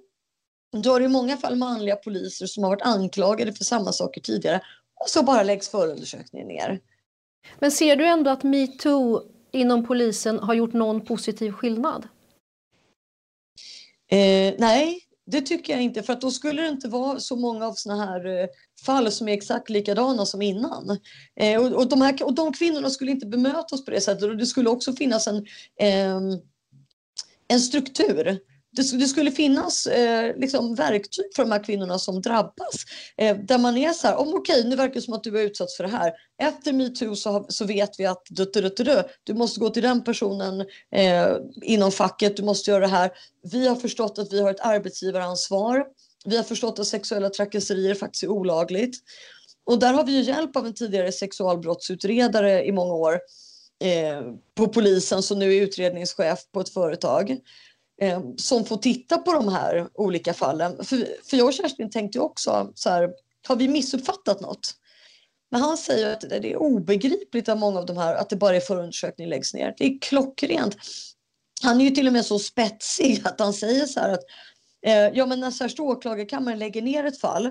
[0.72, 4.62] Du har i många fall manliga poliser som har varit anklagade för samma saker tidigare.
[5.02, 6.80] Och så bara läggs förundersökningen ner.
[7.60, 12.08] Men ser du ändå att metoo inom polisen har gjort någon positiv skillnad?
[14.12, 17.68] Eh, nej, det tycker jag inte för att då skulle det inte vara så många
[17.68, 18.48] av såna här eh,
[18.86, 21.00] fall som är exakt likadana som innan.
[21.36, 24.38] Eh, och, och, de här, och de kvinnorna skulle inte bemötas på det sättet och
[24.38, 25.46] det skulle också finnas en,
[25.80, 26.20] eh,
[27.48, 28.40] en struktur
[28.72, 32.76] det, det skulle finnas eh, liksom verktyg för de här kvinnorna som drabbas.
[33.18, 35.40] Eh, där man är så här, om okej, nu verkar det som att du har
[35.40, 36.14] utsatts för det här.
[36.42, 40.04] Efter metoo så, så vet vi att du, du, du, du måste gå till den
[40.04, 40.62] personen
[40.96, 43.12] eh, inom facket, du måste göra det här.
[43.52, 45.86] Vi har förstått att vi har ett arbetsgivaransvar.
[46.26, 48.98] Vi har förstått att sexuella trakasserier faktiskt är olagligt.
[49.66, 53.20] Och där har vi ju hjälp av en tidigare sexualbrottsutredare i många år
[53.84, 54.22] eh,
[54.56, 57.38] på polisen som nu är utredningschef på ett företag
[58.02, 60.86] eh, som får titta på de här olika fallen.
[60.86, 63.10] För, för jag och Kerstin tänkte också så här,
[63.48, 64.76] har vi missuppfattat något?
[65.52, 68.56] Men han säger att det är obegripligt att många av de här, att det bara
[68.56, 69.76] är förundersökning läggs ner.
[69.78, 70.78] Det är klockrent.
[71.64, 74.24] Han är ju till och med så spetsig att han säger så här att
[74.86, 77.50] eh, ja men när särskilt åklagarkammaren lägger ner ett fall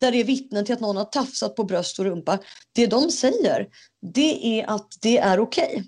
[0.00, 2.38] där det är vittnen till att någon har tafsat på bröst och rumpa.
[2.72, 3.68] Det de säger
[4.14, 5.66] det är att det är okej.
[5.66, 5.84] Okay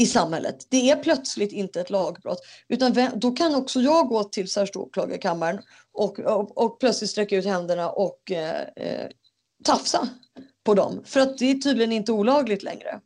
[0.00, 0.66] i samhället.
[0.70, 2.40] Det är plötsligt inte ett lagbrott.
[2.68, 5.60] Utan då kan också jag gå till särskilt åklagarkammaren
[5.92, 9.08] och, och, och, plötsligt sträcka ut händerna och eh, eh,
[9.64, 10.08] tafsa
[10.64, 11.02] på dem.
[11.04, 13.00] För att det är tydligen inte olagligt längre.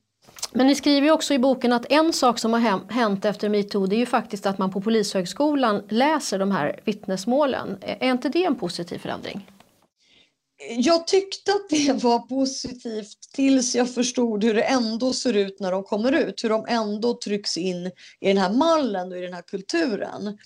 [0.53, 3.97] Men ni skriver också i boken att en sak som har hänt efter metoo det
[3.97, 7.79] är ju faktiskt att man på Polishögskolan läser de här vittnesmålen.
[7.81, 9.51] Är inte det en positiv förändring?
[10.77, 15.73] Jag tyckte att det var positivt tills jag förstod hur det ändå ser ut när
[15.73, 16.45] de kommer ut.
[16.45, 17.87] Hur de ändå trycks in
[18.21, 20.39] i den här mallen och i den här kulturen.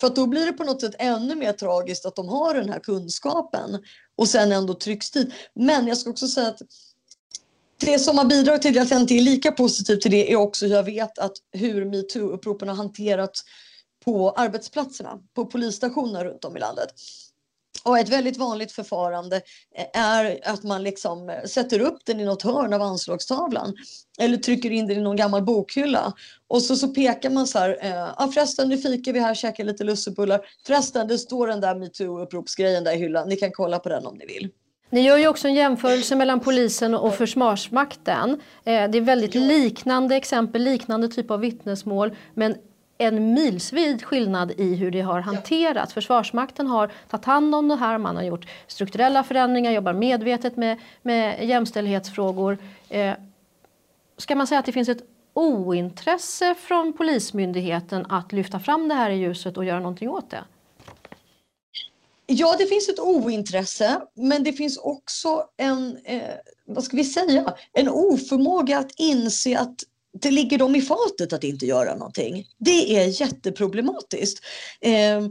[0.00, 2.80] För då blir det på något sätt ännu mer tragiskt att de har den här
[2.80, 3.82] kunskapen
[4.16, 5.28] och sen ändå trycks dit.
[5.54, 6.62] Men jag ska också säga att
[7.80, 10.66] det som har bidragit till att jag inte är lika positiv till det är också
[10.66, 13.42] hur jag vet att hur metoo-uppropen har hanterats
[14.04, 16.88] på arbetsplatserna, på polisstationer runt om i landet.
[17.84, 19.36] Och ett väldigt vanligt förfarande
[19.76, 23.74] eh, är att man liksom eh, sätter upp den i något hörn av anslagstavlan
[24.18, 26.12] eller trycker in den i någon gammal bokhylla.
[26.48, 29.64] Och så, så pekar man så här, eh, ah, förresten nu fikar vi här, käkar
[29.64, 30.40] lite lussebullar.
[30.66, 34.14] Förresten det står den där metoo-uppropsgrejen där i hyllan, ni kan kolla på den om
[34.14, 34.48] ni vill.
[34.90, 38.40] Ni gör ju också en jämförelse mellan polisen och Försvarsmakten.
[38.64, 42.56] Det är väldigt liknande exempel, liknande typ av vittnesmål men
[42.98, 45.94] en milsvid skillnad i hur det har hanterats.
[45.94, 50.78] Försvarsmakten har tagit hand om det här, man har gjort strukturella förändringar, jobbar medvetet med,
[51.02, 52.58] med jämställdhetsfrågor.
[52.88, 53.14] Eh,
[54.16, 59.10] ska man säga att det finns ett ointresse från Polismyndigheten att lyfta fram det här
[59.10, 60.44] i ljuset och göra någonting åt det?
[62.26, 66.22] Ja, det finns ett ointresse, men det finns också en, eh,
[66.64, 69.76] vad ska vi säga, en oförmåga att inse att
[70.20, 72.46] det ligger dem i fatet att inte göra någonting.
[72.58, 74.44] Det är jätteproblematiskt.
[74.80, 75.28] Eh,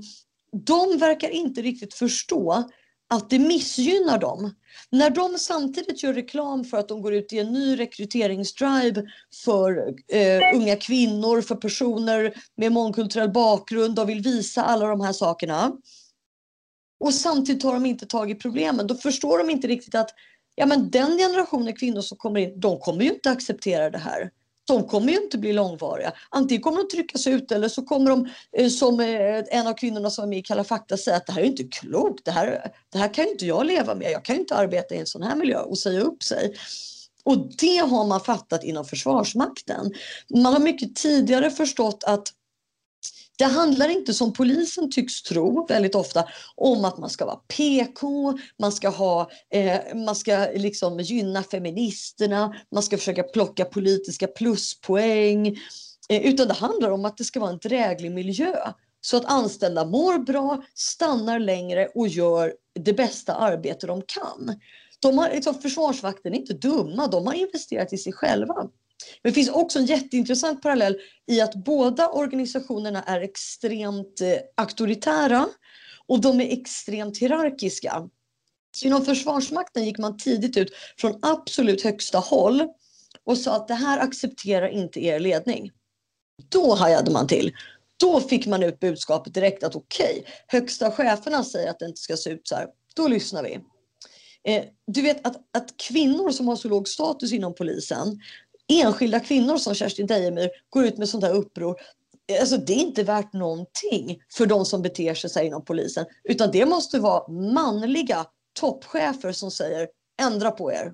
[0.65, 2.69] de verkar inte riktigt förstå
[3.09, 4.55] att det missgynnar dem.
[4.89, 9.03] När de samtidigt gör reklam för att de går ut i en ny rekryteringsdrive
[9.43, 15.13] för eh, unga kvinnor, för personer med mångkulturell bakgrund och vill visa alla de här
[15.13, 15.71] sakerna.
[16.99, 18.87] Och samtidigt tar de inte tag i problemen.
[18.87, 20.09] Då förstår de inte riktigt att
[20.55, 24.31] ja, men den generationen kvinnor som kommer in, de kommer ju inte acceptera det här
[24.67, 26.13] de kommer ju inte bli långvariga.
[26.29, 30.09] Antingen kommer de tryckas ut eller så kommer de eh, som eh, en av kvinnorna
[30.09, 32.25] som är med i Kalla fakta säga att det här är inte klokt.
[32.25, 34.11] Det här, det här kan inte jag leva med.
[34.11, 36.55] Jag kan inte arbeta i en sån här miljö och säga upp sig.
[37.23, 39.91] Och det har man fattat inom Försvarsmakten.
[40.29, 42.33] Man har mycket tidigare förstått att
[43.37, 48.33] det handlar inte som polisen tycks tro väldigt ofta om att man ska vara PK,
[48.59, 55.47] man ska, ha, eh, man ska liksom gynna feministerna, man ska försöka plocka politiska pluspoäng.
[56.09, 58.55] Eh, utan det handlar om att det ska vara en dräglig miljö
[59.01, 64.59] så att anställda mår bra, stannar längre och gör det bästa arbete de kan.
[64.99, 68.69] De har, liksom, Försvarsvakten är inte dumma, de har investerat i sig själva.
[69.21, 70.97] Men det finns också en jätteintressant parallell
[71.27, 75.47] i att båda organisationerna är extremt eh, auktoritära
[76.07, 78.09] och de är extremt hierarkiska.
[78.75, 82.67] Så inom Försvarsmakten gick man tidigt ut från absolut högsta håll
[83.25, 85.71] och sa att det här accepterar inte er ledning.
[86.49, 87.53] Då hajade man till.
[87.97, 92.01] Då fick man ut budskapet direkt att okej, okay, högsta cheferna säger att det inte
[92.01, 92.67] ska se ut så här.
[92.95, 93.59] Då lyssnar vi.
[94.47, 98.19] Eh, du vet att, att kvinnor som har så låg status inom polisen,
[98.67, 101.75] enskilda kvinnor som Kerstin Dejemyr går ut med sånt här uppror.
[102.39, 106.05] Alltså det är inte värt någonting för de som beter sig så inom polisen.
[106.23, 108.25] Utan det måste vara manliga
[108.59, 109.87] toppchefer som säger
[110.21, 110.93] ändra på er.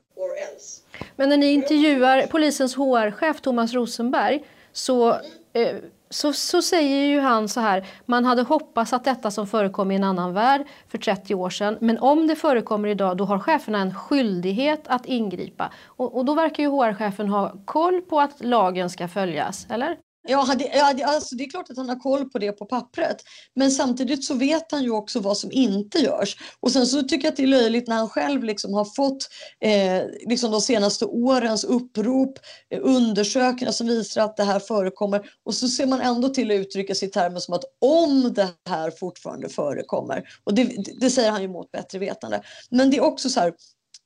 [1.15, 5.09] Men när ni intervjuar polisens HR-chef Thomas Rosenberg så
[5.53, 5.75] eh,
[6.11, 9.95] så, så säger ju han så här, man hade hoppats att detta som förekom i
[9.95, 13.79] en annan värld för 30 år sedan, men om det förekommer idag då har cheferna
[13.79, 15.71] en skyldighet att ingripa.
[15.85, 19.97] Och, och då verkar ju HR-chefen ha koll på att lagen ska följas, eller?
[20.27, 23.17] Ja, det, ja alltså det är klart att han har koll på det på pappret.
[23.55, 26.37] Men samtidigt så vet han ju också vad som inte görs.
[26.59, 29.29] Och sen så tycker jag att det är löjligt när han själv liksom har fått
[29.59, 35.21] eh, liksom de senaste årens upprop, eh, undersökningar som visar att det här förekommer.
[35.43, 38.49] Och så ser man ändå till att uttrycka sig i termer som att om det
[38.69, 40.23] här fortfarande förekommer.
[40.43, 40.63] Och det,
[40.99, 42.41] det säger han ju mot bättre vetande.
[42.69, 43.53] Men det är också så här,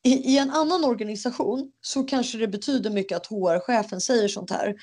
[0.05, 4.75] i, en annan organisation så kanske det betyder mycket att HR-chefen säger sånt här.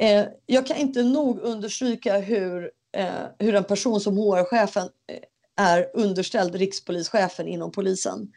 [0.00, 5.90] Eh, jag kan inte nog understryka hur, eh, hur en person som HR-chefen eh, är
[5.94, 8.32] underställd rikspolischefen inom polisen.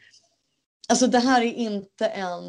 [0.88, 2.48] Alltså det här är inte en,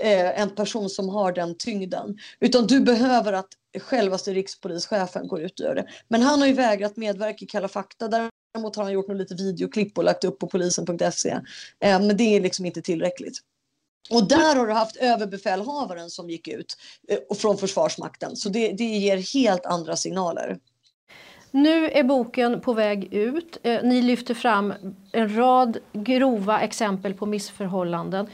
[0.00, 2.18] eh, en person som har den tyngden.
[2.40, 3.48] Utan du behöver att
[3.78, 5.86] självaste rikspolischefen går ut och gör det.
[6.08, 8.08] Men han har ju vägrat medverka i Kalla fakta.
[8.08, 11.30] Däremot har han gjort lite videoklipp och lagt upp på polisen.se.
[11.80, 13.38] Eh, men det är liksom inte tillräckligt.
[14.10, 16.76] Och där har du haft överbefälhavaren som gick ut
[17.08, 18.36] eh, från Försvarsmakten.
[18.36, 20.58] Så det, det ger helt andra signaler.
[21.50, 23.58] Nu är boken på väg ut.
[23.62, 24.74] Eh, ni lyfter fram
[25.12, 28.26] en rad grova exempel på missförhållanden.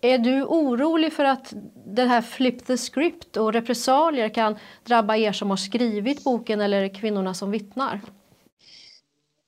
[0.00, 1.54] Är du orolig för att
[1.86, 6.94] det här flip the script och repressalier kan drabba er som har skrivit boken eller
[6.94, 8.00] kvinnorna som vittnar?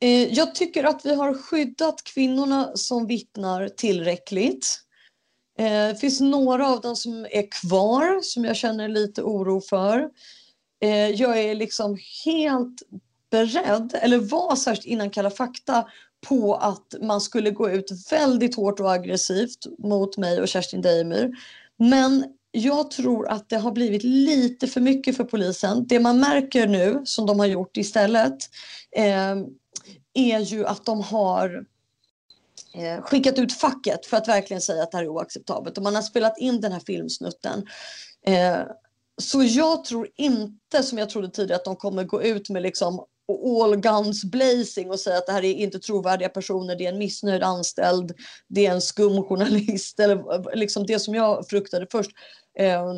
[0.01, 4.86] Eh, jag tycker att vi har skyddat kvinnorna som vittnar tillräckligt.
[5.59, 10.09] Eh, det finns några av dem som är kvar som jag känner lite oro för.
[10.83, 12.83] Eh, jag är liksom helt
[13.31, 15.85] beredd, eller var särskilt innan Kalla fakta,
[16.29, 21.31] på att man skulle gå ut väldigt hårt och aggressivt mot mig och Kerstin Deimyr.
[21.79, 25.87] Men jag tror att det har blivit lite för mycket för polisen.
[25.87, 28.39] Det man märker nu, som de har gjort istället,
[28.97, 29.37] eh,
[30.15, 31.65] är ju att de har
[32.77, 35.77] eh, skickat ut facket för att verkligen säga att det här är oacceptabelt.
[35.77, 37.67] Och man har spelat in den här filmsnutten.
[38.27, 38.59] Eh,
[39.23, 43.05] så jag tror inte, som jag trodde tidigare, att de kommer gå ut med liksom
[43.63, 46.99] all guns blazing och säga att det här är inte trovärdiga personer, det är en
[46.99, 48.13] missnöjd anställd,
[48.49, 52.11] det är en skum journalist eller liksom det som jag fruktade först.
[52.59, 52.95] Eh,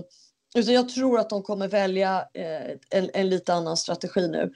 [0.56, 4.52] utan jag tror att de kommer välja eh, en, en lite annan strategi nu.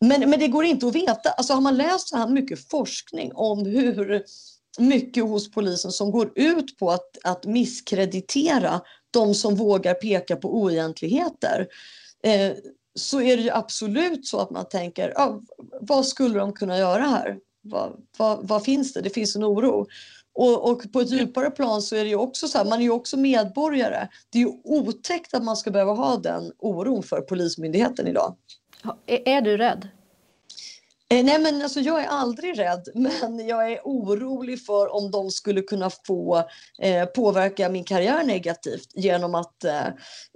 [0.00, 1.30] Men, men det går inte att veta.
[1.30, 4.24] Alltså har man läst så här mycket forskning om hur
[4.78, 8.80] mycket hos polisen som går ut på att, att misskreditera
[9.10, 11.66] de som vågar peka på oegentligheter.
[12.22, 12.52] Eh,
[12.94, 15.40] så är det ju absolut så att man tänker, ah,
[15.80, 17.38] vad skulle de kunna göra här?
[17.62, 19.00] Vad, vad, vad finns det?
[19.00, 19.86] Det finns en oro.
[20.32, 22.82] Och, och, på ett djupare plan så är det ju också så här, man är
[22.82, 24.08] ju också medborgare.
[24.30, 28.36] Det är ju otäckt att man ska behöva ha den oron för Polismyndigheten idag.
[29.06, 29.88] Är, du rädd?
[31.10, 35.30] Eh, nej men alltså jag är aldrig rädd men jag är orolig för om de
[35.30, 36.48] skulle kunna få
[36.82, 39.86] eh, påverka min karriär negativt genom att eh,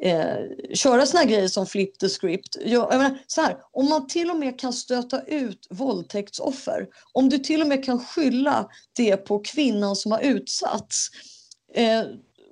[0.03, 0.36] eh,
[0.74, 2.57] köra såna grejer som flip the script.
[2.64, 7.28] Jag, jag menar, så här, om man till och med kan stöta ut våldtäktsoffer, om
[7.28, 11.09] du till och med kan skylla det på kvinnan som har utsatts
[11.74, 12.03] eh,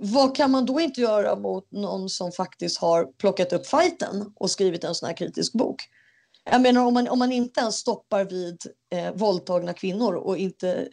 [0.04, 4.50] vad kan man då inte göra mot någon som faktiskt har plockat upp fighten och
[4.50, 5.82] skrivit en sån här kritisk bok?
[6.50, 8.58] Jag menar om man, om man inte ens stoppar vid
[8.92, 10.88] eh, våldtagna kvinnor och inte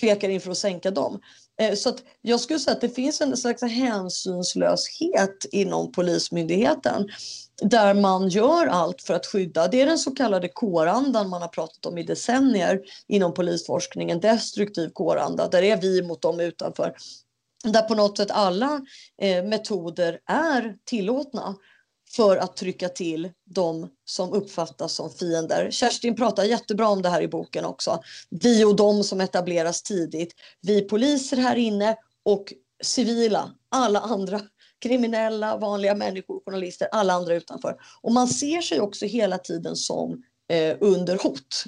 [0.00, 1.20] tvekar inför att sänka dem.
[1.60, 7.08] Eh, så att jag skulle säga att det finns en slags hänsynslöshet inom Polismyndigheten
[7.62, 9.68] där man gör allt för att skydda.
[9.68, 14.90] Det är den så kallade kårandan man har pratat om i decennier inom polisforskningen, destruktiv
[14.92, 15.48] kåranda.
[15.48, 16.94] Där är vi mot dem utanför.
[17.64, 18.80] Där på något sätt alla
[19.22, 21.56] eh, metoder är tillåtna
[22.16, 25.70] för att trycka till de som uppfattas som fiender.
[25.70, 28.02] Kerstin pratar jättebra om det här i boken också.
[28.30, 30.34] Vi och de som etableras tidigt.
[30.60, 32.52] Vi poliser här inne och
[32.82, 34.40] civila, alla andra
[34.82, 37.76] kriminella, vanliga människor, journalister, alla andra utanför.
[38.02, 41.64] Och man ser sig också hela tiden som eh, under hot.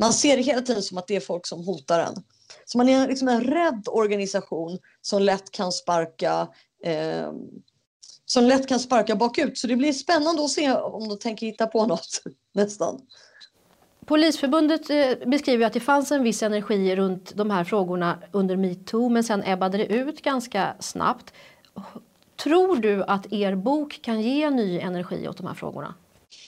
[0.00, 2.22] Man ser det hela tiden som att det är folk som hotar en.
[2.64, 6.48] Så man är liksom en rädd organisation som lätt kan sparka
[6.84, 7.32] eh,
[8.26, 9.58] som lätt kan sparka bakut.
[9.58, 12.22] Så det blir spännande att se om de tänker hitta på något
[12.54, 13.00] nästan.
[14.06, 19.08] Polisförbundet eh, beskriver att det fanns en viss energi runt de här frågorna under metoo
[19.08, 21.32] men sen ebbade det ut ganska snabbt.
[22.36, 25.94] Tror du att er bok kan ge ny energi åt de här frågorna?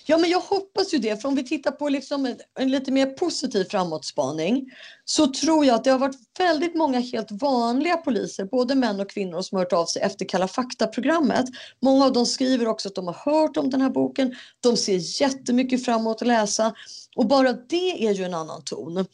[0.07, 1.23] Ja, men jag hoppas ju det.
[1.23, 4.71] För om vi tittar på liksom en, en, lite mer positiv framåtspaning
[5.05, 9.11] så tror jag att det har varit väldigt många helt vanliga poliser, både män och
[9.11, 11.45] kvinnor, som har hört av sig efter Kalla fakta-programmet.
[11.83, 14.35] Många av dem skriver också att de har hört om den här boken.
[14.61, 16.75] De ser jättemycket fram emot att läsa
[17.17, 19.07] och bara det är ju en annan ton.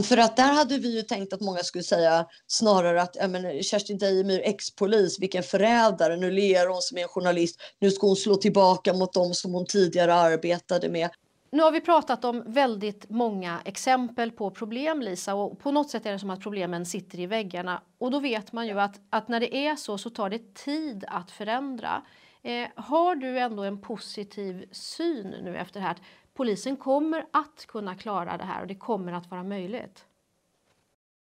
[0.00, 3.62] För att där hade vi ju tänkt att många skulle säga snarare att ja, men
[3.62, 8.34] Kerstin Dejemyr, ex-polis, vilken förrädare, nu ler hon som en journalist, nu ska hon slå
[8.34, 11.10] tillbaka mot dem som hon tidigare arbetade med.
[11.50, 16.06] Nu har vi pratat om väldigt många exempel på problem Lisa och på något sätt
[16.06, 19.28] är det som att problemen sitter i väggarna och då vet man ju att, att
[19.28, 22.02] när det är så så tar det tid att förändra.
[22.42, 25.96] Eh, har du ändå en positiv syn nu efter det här?
[26.34, 30.04] Polisen kommer att kunna klara det här och det kommer att vara möjligt?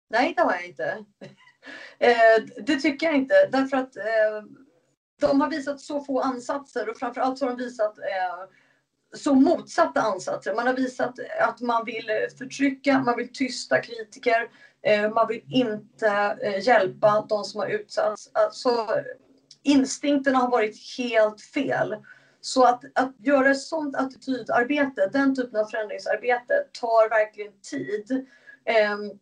[0.09, 1.05] Nej, det har jag inte.
[1.99, 4.43] Eh, det tycker jag inte därför att eh,
[5.19, 8.49] de har visat så få ansatser och framförallt så har de visat eh,
[9.13, 10.55] så motsatta ansatser.
[10.55, 12.07] Man har visat att man vill
[12.37, 14.49] förtrycka, man vill tysta kritiker,
[15.13, 18.29] man vill inte hjälpa de som har utsatts.
[18.33, 18.87] Alltså,
[19.63, 21.95] instinkterna har varit helt fel.
[22.41, 28.27] Så att, att göra ett sånt attitydarbete, den typen av förändringsarbete, tar verkligen tid.
[28.91, 29.19] Um,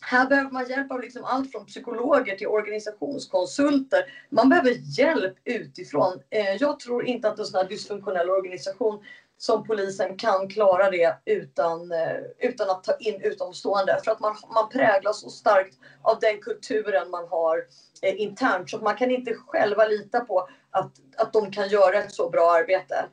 [0.00, 4.04] här behöver man hjälp av liksom allt från psykologer till organisationskonsulter.
[4.30, 6.22] Man behöver hjälp utifrån.
[6.30, 9.04] Eh, jag tror inte att en sån här dysfunktionell organisation
[9.38, 14.00] som polisen kan klara det utan, eh, utan att ta in utomstående.
[14.04, 17.64] För att man, man präglas så starkt av den kulturen man har
[18.02, 18.70] eh, internt.
[18.70, 22.50] Så man kan inte själva lita på att, att de kan göra ett så bra
[22.50, 23.08] arbete.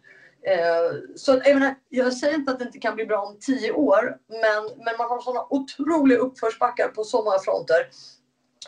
[0.48, 3.72] Eh, så jag, menar, jag säger inte att det inte kan bli bra om tio
[3.72, 7.90] år, men, men man har sådana otroliga uppförsbackar på så många fronter.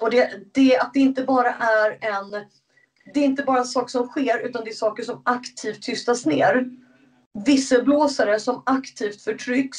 [0.02, 2.46] Och det, det, att det inte bara är en...
[3.14, 6.66] Det är inte bara saker som sker, utan det är saker som aktivt tystas ner
[7.34, 9.78] visselblåsare som aktivt förtrycks,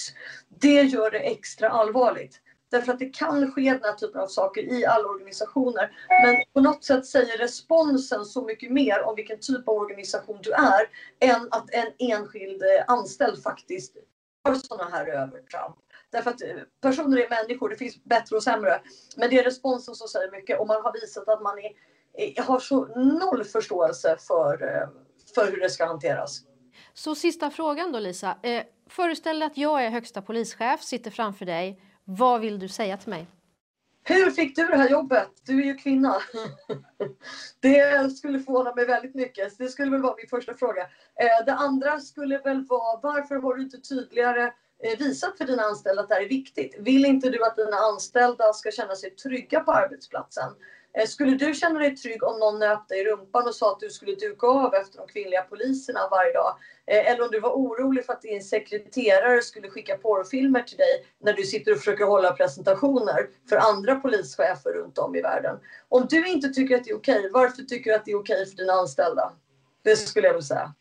[0.48, 2.40] det gör det extra allvarligt.
[2.72, 5.92] Därför att det kan ske den här typen av saker i alla organisationer.
[6.24, 10.52] Men på något sätt säger responsen så mycket mer om vilken typ av organisation du
[10.52, 10.82] är
[11.20, 13.96] än att en enskild eh, anställd faktiskt
[14.48, 15.76] gör sådana här övertramp.
[16.10, 16.48] Därför att eh,
[16.80, 18.80] personer är människor, det finns bättre och sämre.
[19.16, 21.70] Men det är responsen som säger mycket och man har visat att man är,
[22.18, 24.58] eh, har så noll förståelse för,
[25.34, 26.40] för hur det ska hanteras.
[26.94, 28.36] Så sista frågan då Lisa.
[28.42, 31.80] Eh, föreställ dig att jag är högsta polischef, sitter framför dig.
[32.04, 33.26] Vad vill du säga till mig?
[34.04, 35.28] Hur fick du det här jobbet?
[35.46, 36.16] Du är ju kvinna.
[37.60, 39.58] Det skulle förvåna mig väldigt mycket.
[39.58, 40.82] Det skulle väl vara min första fråga.
[40.82, 44.42] Eh, det andra skulle väl vara varför har du inte tydligare
[44.82, 46.76] eh, visat för dina anställda att det här är viktigt?
[46.78, 50.52] Vill inte du att dina anställda ska känna sig trygga på arbetsplatsen?
[50.98, 53.80] Eh, skulle du känna dig trygg om någon nöp dig i rumpan och sa att
[53.80, 56.56] du skulle duka av efter de kvinnliga poliserna varje dag?
[56.86, 61.06] Eh, eller om du var orolig för att din sekreterare skulle skicka porrfilmer till dig
[61.20, 65.58] när du sitter och försöker hålla presentationer för andra polischefer runt om i världen.
[65.88, 68.46] Om du inte tycker att det är okej, varför tycker du att det är okej
[68.46, 69.32] för dina anställda?
[69.82, 70.74] Det skulle jag vilja säga.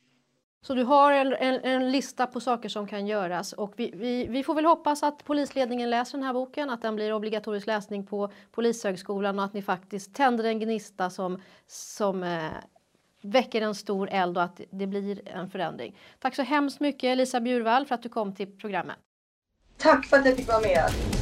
[0.63, 4.27] Så du har en, en, en, lista på saker som kan göras och vi, vi,
[4.27, 8.05] vi, får väl hoppas att polisledningen läser den här boken, att den blir obligatorisk läsning
[8.05, 12.51] på Polishögskolan och att ni faktiskt tänder en gnista som, som eh,
[13.21, 15.97] väcker en stor eld och att det blir en förändring.
[16.19, 18.97] Tack så hemskt mycket Lisa Bjurvall för att du kom till programmet.
[19.77, 21.20] Tack för att jag fick vara med.